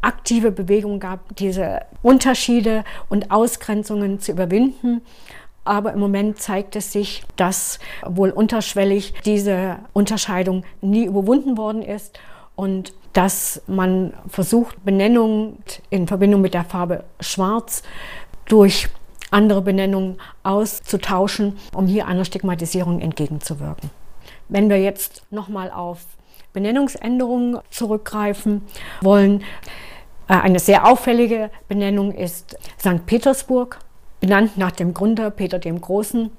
aktive 0.01 0.51
Bewegung 0.51 1.01
gab, 1.01 1.36
diese 1.36 1.81
Unterschiede 2.03 2.86
und 3.10 3.31
Ausgrenzungen 3.31 4.21
zu 4.21 4.31
überwinden. 4.31 5.01
Aber 5.65 5.93
im 5.93 5.99
Moment 5.99 6.39
zeigt 6.39 6.75
es 6.75 6.91
sich, 6.93 7.23
dass 7.36 7.80
wohl 8.06 8.30
unterschwellig 8.30 9.13
diese 9.25 9.78
Unterscheidung 9.93 10.63
nie 10.82 11.06
überwunden 11.06 11.58
worden 11.58 11.82
ist 11.82 12.17
und 12.56 12.93
dass 13.13 13.62
man 13.67 14.13
versucht, 14.28 14.84
Benennungen 14.86 15.58
in 15.89 16.08
Verbindung 16.08 16.41
mit 16.41 16.54
der 16.54 16.65
Farbe 16.65 17.04
Schwarz 17.19 17.82
durch 18.45 18.89
andere 19.32 19.62
Benennungen 19.62 20.17
auszutauschen, 20.43 21.58
um 21.73 21.88
hier 21.88 22.08
einer 22.08 22.25
Stigmatisierung 22.25 23.01
entgegenzuwirken. 23.01 23.89
Wenn 24.49 24.69
wir 24.69 24.80
jetzt 24.80 25.23
nochmal 25.32 25.71
auf 25.71 26.06
Benennungsänderungen 26.54 27.60
zurückgreifen 27.69 28.62
wollen, 29.01 29.41
äh, 30.28 30.34
eine 30.34 30.60
sehr 30.60 30.88
auffällige 30.88 31.49
Benennung 31.67 32.12
ist 32.12 32.58
St. 32.80 33.06
Petersburg 33.06 33.80
benannt 34.19 34.58
nach 34.58 34.71
dem 34.71 34.93
Gründer 34.93 35.30
Peter 35.30 35.60
dem 35.60 35.82
Großen 35.82 36.32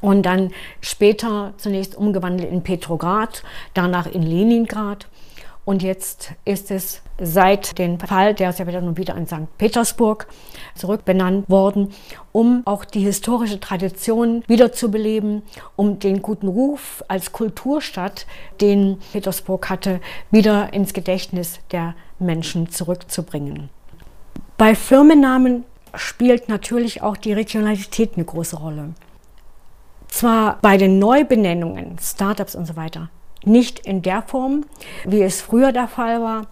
und 0.00 0.22
dann 0.22 0.50
später 0.80 1.54
zunächst 1.56 1.96
umgewandelt 1.96 2.50
in 2.50 2.62
Petrograd, 2.62 3.42
danach 3.74 4.06
in 4.06 4.22
Leningrad. 4.22 5.06
Und 5.64 5.84
jetzt 5.84 6.32
ist 6.44 6.72
es 6.72 7.02
seit 7.20 7.78
dem 7.78 8.00
Fall 8.00 8.34
der 8.34 8.52
Sowjetunion 8.52 8.96
wieder 8.96 9.16
in 9.16 9.28
St. 9.28 9.46
Petersburg 9.58 10.26
zurückbenannt 10.74 11.48
worden, 11.48 11.92
um 12.32 12.62
auch 12.64 12.84
die 12.84 13.00
historische 13.00 13.60
Tradition 13.60 14.42
wiederzubeleben, 14.48 15.42
um 15.76 16.00
den 16.00 16.20
guten 16.20 16.48
Ruf 16.48 17.04
als 17.06 17.30
Kulturstadt, 17.30 18.26
den 18.60 18.98
Petersburg 19.12 19.70
hatte, 19.70 20.00
wieder 20.32 20.72
ins 20.72 20.94
Gedächtnis 20.94 21.60
der 21.70 21.94
Menschen 22.18 22.68
zurückzubringen. 22.68 23.70
Bei 24.58 24.74
Firmennamen 24.74 25.64
spielt 25.94 26.48
natürlich 26.48 27.02
auch 27.02 27.16
die 27.16 27.32
Regionalität 27.32 28.12
eine 28.16 28.24
große 28.24 28.56
Rolle. 28.56 28.94
Zwar 30.08 30.58
bei 30.60 30.76
den 30.76 30.98
Neubenennungen, 30.98 31.98
Startups 32.00 32.54
und 32.54 32.66
so 32.66 32.76
weiter, 32.76 33.08
nicht 33.44 33.80
in 33.80 34.02
der 34.02 34.22
Form, 34.22 34.64
wie 35.04 35.22
es 35.22 35.40
früher 35.40 35.72
der 35.72 35.88
Fall 35.88 36.20
war, 36.22 36.46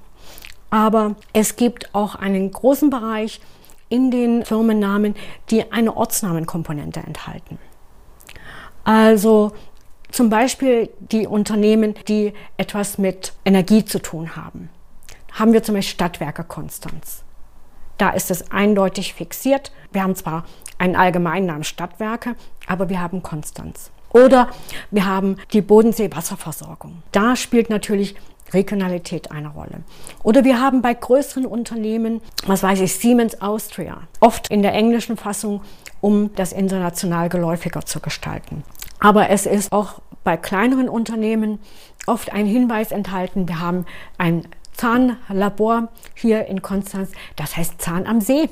Aber 0.70 1.16
es 1.32 1.56
gibt 1.56 1.94
auch 1.94 2.14
einen 2.14 2.50
großen 2.50 2.90
Bereich 2.90 3.40
in 3.88 4.10
den 4.10 4.44
Firmennamen, 4.44 5.16
die 5.50 5.70
eine 5.72 5.96
Ortsnamenkomponente 5.96 7.00
enthalten. 7.00 7.58
Also 8.84 9.52
zum 10.12 10.30
Beispiel 10.30 10.90
die 11.00 11.26
Unternehmen, 11.26 11.94
die 12.08 12.32
etwas 12.56 12.98
mit 12.98 13.32
Energie 13.44 13.84
zu 13.84 14.00
tun 14.00 14.36
haben. 14.36 14.70
Haben 15.32 15.52
wir 15.52 15.62
zum 15.62 15.74
Beispiel 15.74 15.94
Stadtwerke 15.94 16.44
Konstanz. 16.44 17.24
Da 18.00 18.08
ist 18.08 18.30
es 18.30 18.50
eindeutig 18.50 19.12
fixiert. 19.12 19.72
Wir 19.92 20.02
haben 20.02 20.14
zwar 20.14 20.46
einen 20.78 20.96
allgemeinen 20.96 21.44
Namen 21.44 21.64
Stadtwerke, 21.64 22.34
aber 22.66 22.88
wir 22.88 22.98
haben 22.98 23.22
Konstanz. 23.22 23.90
Oder 24.08 24.48
wir 24.90 25.04
haben 25.04 25.36
die 25.52 25.60
Bodensee-Wasserversorgung. 25.60 27.02
Da 27.12 27.36
spielt 27.36 27.68
natürlich 27.68 28.14
Regionalität 28.54 29.30
eine 29.30 29.48
Rolle. 29.48 29.82
Oder 30.22 30.44
wir 30.44 30.62
haben 30.62 30.80
bei 30.80 30.94
größeren 30.94 31.44
Unternehmen, 31.44 32.22
was 32.46 32.62
weiß 32.62 32.80
ich, 32.80 32.94
Siemens 32.94 33.42
Austria, 33.42 33.98
oft 34.20 34.48
in 34.48 34.62
der 34.62 34.72
englischen 34.72 35.18
Fassung, 35.18 35.60
um 36.00 36.34
das 36.36 36.52
international 36.52 37.28
geläufiger 37.28 37.84
zu 37.84 38.00
gestalten. 38.00 38.64
Aber 38.98 39.28
es 39.28 39.44
ist 39.44 39.72
auch 39.72 40.00
bei 40.24 40.38
kleineren 40.38 40.88
Unternehmen 40.88 41.58
oft 42.06 42.32
ein 42.32 42.46
Hinweis 42.46 42.92
enthalten. 42.92 43.46
Wir 43.46 43.60
haben 43.60 43.84
ein 44.16 44.48
Zahnlabor 44.80 45.88
hier 46.14 46.46
in 46.46 46.62
Konstanz, 46.62 47.10
das 47.36 47.54
heißt 47.54 47.82
Zahn 47.82 48.06
am 48.06 48.22
See. 48.22 48.48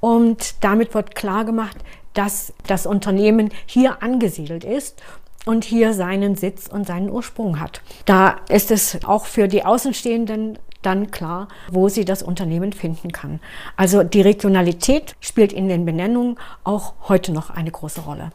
Und 0.00 0.64
damit 0.64 0.94
wird 0.94 1.14
klar 1.14 1.44
gemacht, 1.44 1.76
dass 2.12 2.52
das 2.66 2.86
Unternehmen 2.86 3.50
hier 3.64 4.02
angesiedelt 4.02 4.64
ist 4.64 5.00
und 5.46 5.64
hier 5.64 5.94
seinen 5.94 6.34
Sitz 6.34 6.66
und 6.66 6.88
seinen 6.88 7.08
Ursprung 7.08 7.60
hat. 7.60 7.82
Da 8.04 8.38
ist 8.48 8.72
es 8.72 9.04
auch 9.04 9.26
für 9.26 9.46
die 9.46 9.64
Außenstehenden 9.64 10.58
dann 10.82 11.12
klar, 11.12 11.46
wo 11.70 11.88
sie 11.88 12.04
das 12.04 12.24
Unternehmen 12.24 12.72
finden 12.72 13.12
kann. 13.12 13.38
Also 13.76 14.02
die 14.02 14.22
Regionalität 14.22 15.14
spielt 15.20 15.52
in 15.52 15.68
den 15.68 15.84
Benennungen 15.84 16.36
auch 16.64 16.94
heute 17.08 17.32
noch 17.32 17.50
eine 17.50 17.70
große 17.70 18.00
Rolle. 18.00 18.32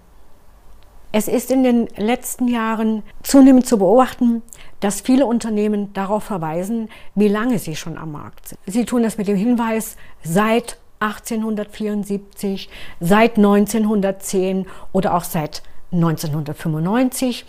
Es 1.11 1.27
ist 1.27 1.49
in 1.49 1.63
den 1.63 1.87
letzten 1.97 2.47
Jahren 2.47 3.01
zunehmend 3.23 3.65
zu 3.65 3.79
beobachten, 3.79 4.43
dass 4.79 5.01
viele 5.01 5.25
Unternehmen 5.25 5.91
darauf 5.93 6.23
verweisen, 6.23 6.89
wie 7.15 7.27
lange 7.27 7.57
sie 7.57 7.75
schon 7.75 7.97
am 7.97 8.11
Markt 8.11 8.49
sind. 8.49 8.59
Sie 8.67 8.85
tun 8.85 9.01
das 9.01 9.17
mit 9.17 9.27
dem 9.27 9.35
Hinweis 9.35 9.97
seit 10.23 10.77
1874, 10.99 12.69
seit 12.99 13.37
1910 13.37 14.67
oder 14.91 15.15
auch 15.15 15.23
seit 15.23 15.63
1995. 15.91 17.45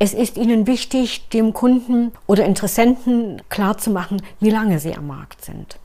Es 0.00 0.12
ist 0.12 0.36
Ihnen 0.36 0.66
wichtig, 0.66 1.28
dem 1.28 1.52
Kunden 1.52 2.10
oder 2.26 2.44
Interessenten 2.44 3.42
klarzumachen, 3.48 4.22
wie 4.40 4.50
lange 4.50 4.80
Sie 4.80 4.94
am 4.94 5.06
Markt 5.06 5.44
sind. 5.44 5.78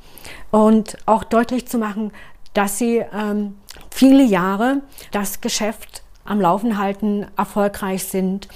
Und 0.49 0.97
auch 1.05 1.23
deutlich 1.23 1.67
zu 1.67 1.77
machen, 1.77 2.11
dass 2.55 2.79
Sie 2.79 3.03
ähm, 3.13 3.57
viele 3.91 4.23
Jahre 4.23 4.81
das 5.11 5.41
Geschäft 5.41 6.01
am 6.25 6.41
Laufen 6.41 6.77
halten, 6.77 7.25
erfolgreich 7.37 8.03
sind, 8.03 8.47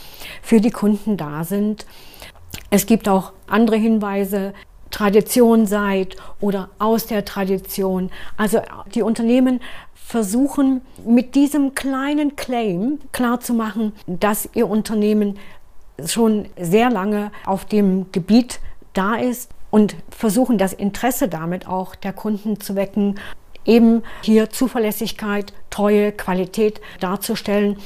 für 0.41 0.61
die 0.61 0.71
Kunden 0.71 1.17
da 1.17 1.43
sind. 1.43 1.85
Es 2.69 2.85
gibt 2.85 3.09
auch 3.09 3.33
andere 3.47 3.77
Hinweise, 3.77 4.53
Tradition 4.91 5.65
seid 5.65 6.15
oder 6.39 6.69
aus 6.77 7.07
der 7.07 7.25
Tradition. 7.25 8.11
Also 8.37 8.61
die 8.93 9.01
Unternehmen 9.01 9.59
versuchen 9.95 10.81
mit 11.03 11.33
diesem 11.33 11.73
kleinen 11.73 12.35
Claim 12.35 12.99
klarzumachen, 13.11 13.93
dass 14.05 14.49
ihr 14.53 14.69
Unternehmen 14.69 15.39
schon 16.05 16.45
sehr 16.59 16.91
lange 16.91 17.31
auf 17.45 17.65
dem 17.65 18.11
Gebiet 18.11 18.59
da 18.93 19.15
ist 19.15 19.49
und 19.71 19.95
versuchen 20.09 20.59
das 20.59 20.73
Interesse 20.73 21.27
damit 21.27 21.67
auch 21.67 21.95
der 21.95 22.13
Kunden 22.13 22.59
zu 22.59 22.75
wecken, 22.75 23.15
eben 23.65 24.03
hier 24.21 24.49
Zuverlässigkeit, 24.49 25.53
Treue, 25.69 26.11
Qualität 26.11 26.81
darzustellen, 26.99 27.77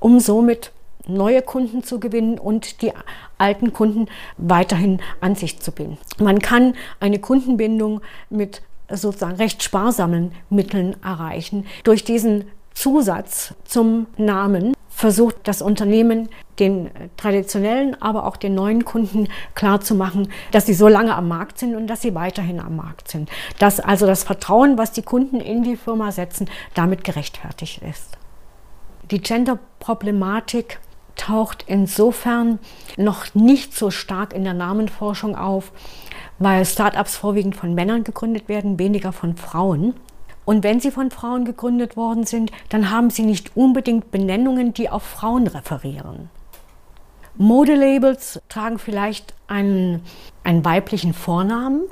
um 0.00 0.20
somit 0.20 0.72
neue 1.06 1.42
Kunden 1.42 1.82
zu 1.82 2.00
gewinnen 2.00 2.38
und 2.38 2.82
die 2.82 2.92
alten 3.38 3.72
Kunden 3.72 4.06
weiterhin 4.36 5.00
an 5.20 5.34
sich 5.34 5.60
zu 5.60 5.72
binden. 5.72 5.98
Man 6.18 6.40
kann 6.40 6.74
eine 7.00 7.18
Kundenbindung 7.18 8.00
mit 8.30 8.62
sozusagen 8.90 9.36
recht 9.36 9.62
sparsamen 9.62 10.32
Mitteln 10.50 10.96
erreichen. 11.02 11.66
Durch 11.84 12.04
diesen 12.04 12.44
Zusatz 12.74 13.54
zum 13.64 14.06
Namen 14.16 14.74
versucht 14.96 15.36
das 15.44 15.60
Unternehmen 15.60 16.30
den 16.58 16.90
traditionellen, 17.18 18.00
aber 18.00 18.24
auch 18.24 18.38
den 18.38 18.54
neuen 18.54 18.86
Kunden 18.86 19.28
klarzumachen, 19.54 20.32
dass 20.52 20.64
sie 20.64 20.72
so 20.72 20.88
lange 20.88 21.14
am 21.14 21.28
Markt 21.28 21.58
sind 21.58 21.76
und 21.76 21.86
dass 21.86 22.00
sie 22.00 22.14
weiterhin 22.14 22.60
am 22.60 22.76
Markt 22.76 23.08
sind. 23.08 23.28
Dass 23.58 23.78
also 23.78 24.06
das 24.06 24.24
Vertrauen, 24.24 24.78
was 24.78 24.92
die 24.92 25.02
Kunden 25.02 25.38
in 25.40 25.62
die 25.62 25.76
Firma 25.76 26.12
setzen, 26.12 26.48
damit 26.72 27.04
gerechtfertigt 27.04 27.82
ist. 27.82 28.16
Die 29.10 29.20
Gender-Problematik 29.20 30.80
taucht 31.14 31.64
insofern 31.66 32.58
noch 32.96 33.34
nicht 33.34 33.76
so 33.76 33.90
stark 33.90 34.32
in 34.32 34.44
der 34.44 34.54
Namenforschung 34.54 35.36
auf, 35.36 35.72
weil 36.38 36.64
Startups 36.64 37.16
vorwiegend 37.16 37.54
von 37.54 37.74
Männern 37.74 38.02
gegründet 38.02 38.48
werden, 38.48 38.78
weniger 38.78 39.12
von 39.12 39.36
Frauen. 39.36 39.92
Und 40.46 40.64
wenn 40.64 40.80
sie 40.80 40.92
von 40.92 41.10
Frauen 41.10 41.44
gegründet 41.44 41.96
worden 41.96 42.24
sind, 42.24 42.52
dann 42.70 42.90
haben 42.90 43.10
sie 43.10 43.24
nicht 43.24 43.56
unbedingt 43.56 44.10
Benennungen, 44.10 44.72
die 44.72 44.88
auf 44.88 45.02
Frauen 45.02 45.48
referieren. 45.48 46.30
Modelabels 47.36 48.40
tragen 48.48 48.78
vielleicht 48.78 49.34
einen, 49.48 50.02
einen 50.44 50.64
weiblichen 50.64 51.12
Vornamen, 51.12 51.82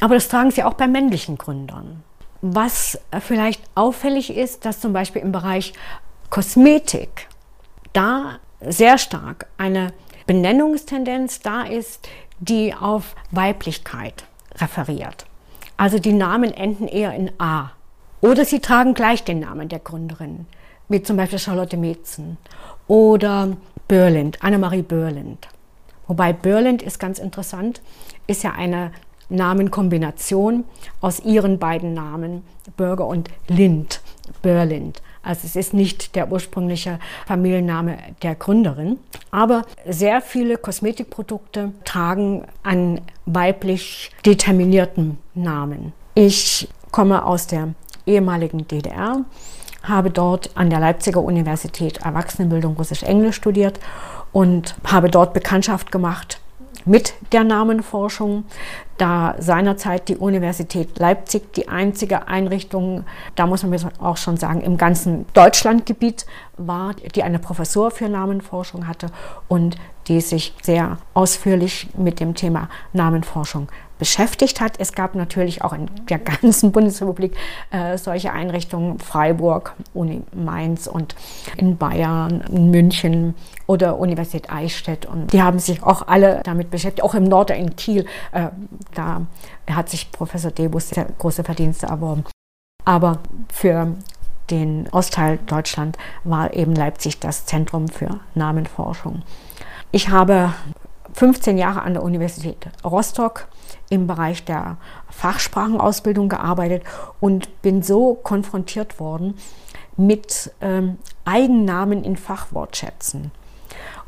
aber 0.00 0.16
das 0.16 0.28
tragen 0.28 0.50
sie 0.50 0.64
auch 0.64 0.74
bei 0.74 0.88
männlichen 0.88 1.38
Gründern. 1.38 2.02
Was 2.42 2.98
vielleicht 3.20 3.62
auffällig 3.74 4.36
ist, 4.36 4.66
dass 4.66 4.80
zum 4.80 4.92
Beispiel 4.92 5.22
im 5.22 5.32
Bereich 5.32 5.72
Kosmetik 6.28 7.28
da 7.92 8.38
sehr 8.60 8.98
stark 8.98 9.46
eine 9.56 9.94
Benennungstendenz 10.26 11.40
da 11.40 11.62
ist, 11.62 12.08
die 12.40 12.74
auf 12.74 13.14
Weiblichkeit 13.30 14.24
referiert. 14.56 15.26
Also 15.76 15.98
die 15.98 16.12
Namen 16.12 16.52
enden 16.52 16.88
eher 16.88 17.14
in 17.14 17.30
A. 17.38 17.70
Oder 18.20 18.44
sie 18.44 18.60
tragen 18.60 18.94
gleich 18.94 19.24
den 19.24 19.40
Namen 19.40 19.68
der 19.68 19.80
Gründerin, 19.80 20.46
wie 20.88 21.02
zum 21.02 21.16
Beispiel 21.16 21.38
Charlotte 21.38 21.76
Metzen 21.76 22.38
oder 22.86 23.56
Börlind, 23.88 24.42
Annemarie 24.42 24.82
Börlind. 24.82 25.48
Wobei 26.06 26.32
Börlind 26.32 26.82
ist 26.82 26.98
ganz 26.98 27.18
interessant, 27.18 27.80
ist 28.26 28.42
ja 28.42 28.52
eine 28.52 28.92
Namenkombination 29.28 30.64
aus 31.00 31.20
ihren 31.20 31.58
beiden 31.58 31.94
Namen, 31.94 32.44
Bürger 32.76 33.06
und 33.06 33.30
Lind, 33.48 34.00
Börlind. 34.42 35.02
Also 35.24 35.46
es 35.46 35.56
ist 35.56 35.74
nicht 35.74 36.14
der 36.14 36.30
ursprüngliche 36.30 36.98
Familienname 37.26 37.96
der 38.22 38.34
Gründerin. 38.34 38.98
Aber 39.30 39.62
sehr 39.88 40.20
viele 40.20 40.58
Kosmetikprodukte 40.58 41.72
tragen 41.84 42.44
einen 42.62 43.00
weiblich 43.26 44.10
determinierten 44.24 45.18
Namen. 45.34 45.92
Ich 46.14 46.68
komme 46.90 47.24
aus 47.24 47.46
der 47.46 47.74
ehemaligen 48.06 48.68
DDR, 48.68 49.24
habe 49.82 50.10
dort 50.10 50.50
an 50.54 50.70
der 50.70 50.80
Leipziger 50.80 51.22
Universität 51.22 51.98
Erwachsenenbildung 51.98 52.76
Russisch-Englisch 52.76 53.36
studiert 53.36 53.80
und 54.32 54.76
habe 54.84 55.10
dort 55.10 55.32
Bekanntschaft 55.32 55.90
gemacht 55.90 56.40
mit 56.84 57.14
der 57.32 57.44
Namenforschung, 57.44 58.44
da 58.98 59.34
seinerzeit 59.38 60.08
die 60.08 60.16
Universität 60.16 60.98
Leipzig 60.98 61.52
die 61.54 61.68
einzige 61.68 62.28
Einrichtung, 62.28 63.04
da 63.34 63.46
muss 63.46 63.62
man 63.62 63.72
auch 64.00 64.16
schon 64.16 64.36
sagen, 64.36 64.60
im 64.60 64.76
ganzen 64.76 65.26
Deutschlandgebiet 65.34 66.26
war, 66.56 66.94
die 66.94 67.22
eine 67.22 67.38
Professur 67.38 67.90
für 67.90 68.08
Namenforschung 68.08 68.86
hatte 68.86 69.06
und 69.48 69.76
die 70.06 70.20
sich 70.20 70.54
sehr 70.62 70.98
ausführlich 71.14 71.88
mit 71.96 72.20
dem 72.20 72.34
Thema 72.34 72.68
Namenforschung 72.92 73.68
beschäftigt 73.98 74.60
hat. 74.60 74.74
Es 74.78 74.92
gab 74.92 75.14
natürlich 75.14 75.62
auch 75.62 75.72
in 75.72 75.88
der 76.08 76.18
ganzen 76.18 76.72
Bundesrepublik 76.72 77.36
äh, 77.70 77.96
solche 77.98 78.32
Einrichtungen, 78.32 78.98
Freiburg, 78.98 79.74
Uni 79.92 80.22
Mainz 80.32 80.86
und 80.86 81.14
in 81.56 81.76
Bayern, 81.76 82.42
in 82.50 82.70
München 82.70 83.34
oder 83.66 83.98
Universität 83.98 84.50
Eichstätt. 84.50 85.06
Und 85.06 85.32
die 85.32 85.42
haben 85.42 85.58
sich 85.58 85.82
auch 85.82 86.06
alle 86.06 86.40
damit 86.44 86.70
beschäftigt, 86.70 87.02
auch 87.02 87.14
im 87.14 87.24
Norden 87.24 87.56
in 87.56 87.76
Kiel. 87.76 88.06
Äh, 88.32 88.48
da 88.94 89.22
hat 89.70 89.88
sich 89.88 90.10
Professor 90.10 90.50
Debus 90.50 90.90
sehr 90.90 91.06
große 91.18 91.44
Verdienste 91.44 91.86
erworben. 91.86 92.24
Aber 92.84 93.20
für 93.52 93.94
den 94.50 94.88
Ostteil 94.90 95.38
Deutschland 95.46 95.96
war 96.22 96.52
eben 96.52 96.74
Leipzig 96.74 97.18
das 97.18 97.46
Zentrum 97.46 97.88
für 97.88 98.20
Namenforschung. 98.34 99.22
Ich 99.90 100.10
habe 100.10 100.52
15 101.14 101.56
Jahre 101.56 101.82
an 101.82 101.94
der 101.94 102.02
Universität 102.02 102.68
Rostock 102.84 103.48
im 103.90 104.06
Bereich 104.06 104.44
der 104.44 104.76
Fachsprachenausbildung 105.10 106.28
gearbeitet 106.28 106.82
und 107.20 107.62
bin 107.62 107.82
so 107.82 108.14
konfrontiert 108.14 108.98
worden 108.98 109.36
mit 109.96 110.52
ähm, 110.60 110.98
Eigennamen 111.24 112.04
in 112.04 112.16
Fachwortschätzen. 112.16 113.30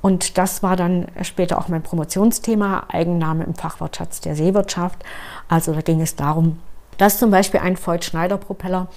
Und 0.03 0.39
das 0.39 0.63
war 0.63 0.77
dann 0.77 1.07
später 1.23 1.59
auch 1.59 1.69
mein 1.69 1.83
Promotionsthema, 1.83 2.85
Eigenname 2.89 3.45
im 3.45 3.55
Fachwortschatz 3.55 4.21
der 4.21 4.37
Seewirtschaft. 4.37 5.03
Also 5.49 5.73
da 5.73 5.81
ging 5.81 6.01
es 6.01 6.17
darum, 6.17 6.59
dass 6.99 7.19
zum 7.19 7.31
Beispiel 7.31 7.61
ein 7.61 7.77
Voigt-Schneider-Propeller 7.77 8.89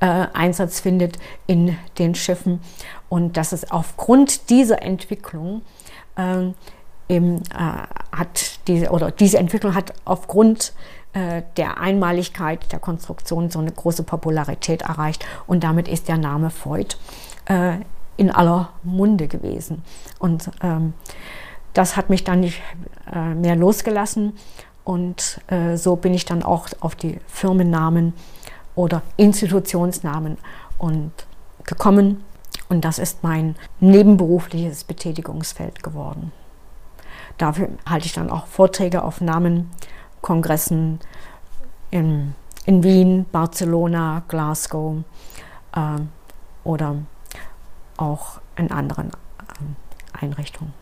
äh, 0.00 0.26
Einsatz 0.32 0.80
findet 0.80 1.18
in 1.46 1.76
den 1.98 2.14
Schiffen 2.14 2.60
und 3.08 3.36
dass 3.36 3.52
es 3.52 3.70
aufgrund 3.70 4.50
dieser 4.50 4.82
Entwicklung 4.82 5.62
äh, 6.16 6.52
eben, 7.12 7.36
äh, 7.36 8.16
hat 8.16 8.66
diese, 8.66 8.90
oder 8.90 9.10
diese 9.10 9.38
Entwicklung 9.38 9.74
hat 9.74 9.92
aufgrund 10.04 10.72
äh, 11.12 11.42
der 11.56 11.78
Einmaligkeit 11.78 12.72
der 12.72 12.78
Konstruktion 12.78 13.50
so 13.50 13.58
eine 13.58 13.70
große 13.70 14.02
Popularität 14.02 14.82
erreicht 14.82 15.24
und 15.46 15.62
damit 15.62 15.88
ist 15.88 16.08
der 16.08 16.18
Name 16.18 16.50
Voigt 16.50 16.98
äh, 17.46 17.76
in 18.16 18.30
aller 18.30 18.70
Munde 18.82 19.28
gewesen. 19.28 19.82
Und 20.18 20.50
ähm, 20.62 20.94
das 21.74 21.96
hat 21.96 22.10
mich 22.10 22.24
dann 22.24 22.40
nicht 22.40 22.60
äh, 23.12 23.34
mehr 23.34 23.56
losgelassen 23.56 24.34
und 24.84 25.40
äh, 25.48 25.76
so 25.76 25.96
bin 25.96 26.14
ich 26.14 26.24
dann 26.24 26.42
auch 26.42 26.68
auf 26.80 26.94
die 26.94 27.18
Firmennamen 27.26 28.14
oder 28.74 29.02
Institutionsnamen 29.16 30.38
und 30.78 31.12
gekommen. 31.64 32.24
Und 32.68 32.84
das 32.84 32.98
ist 32.98 33.22
mein 33.22 33.54
nebenberufliches 33.80 34.84
Betätigungsfeld 34.84 35.82
geworden. 35.82 36.32
Dafür 37.42 37.70
halte 37.84 38.06
ich 38.06 38.12
dann 38.12 38.30
auch 38.30 38.46
Vorträge 38.46 39.02
auf 39.02 39.20
Namen, 39.20 39.68
Kongressen 40.20 41.00
in, 41.90 42.36
in 42.66 42.84
Wien, 42.84 43.26
Barcelona, 43.32 44.22
Glasgow 44.28 45.02
äh, 45.74 45.98
oder 46.62 46.98
auch 47.96 48.40
in 48.54 48.70
anderen 48.70 49.08
äh, 49.08 50.24
Einrichtungen. 50.24 50.72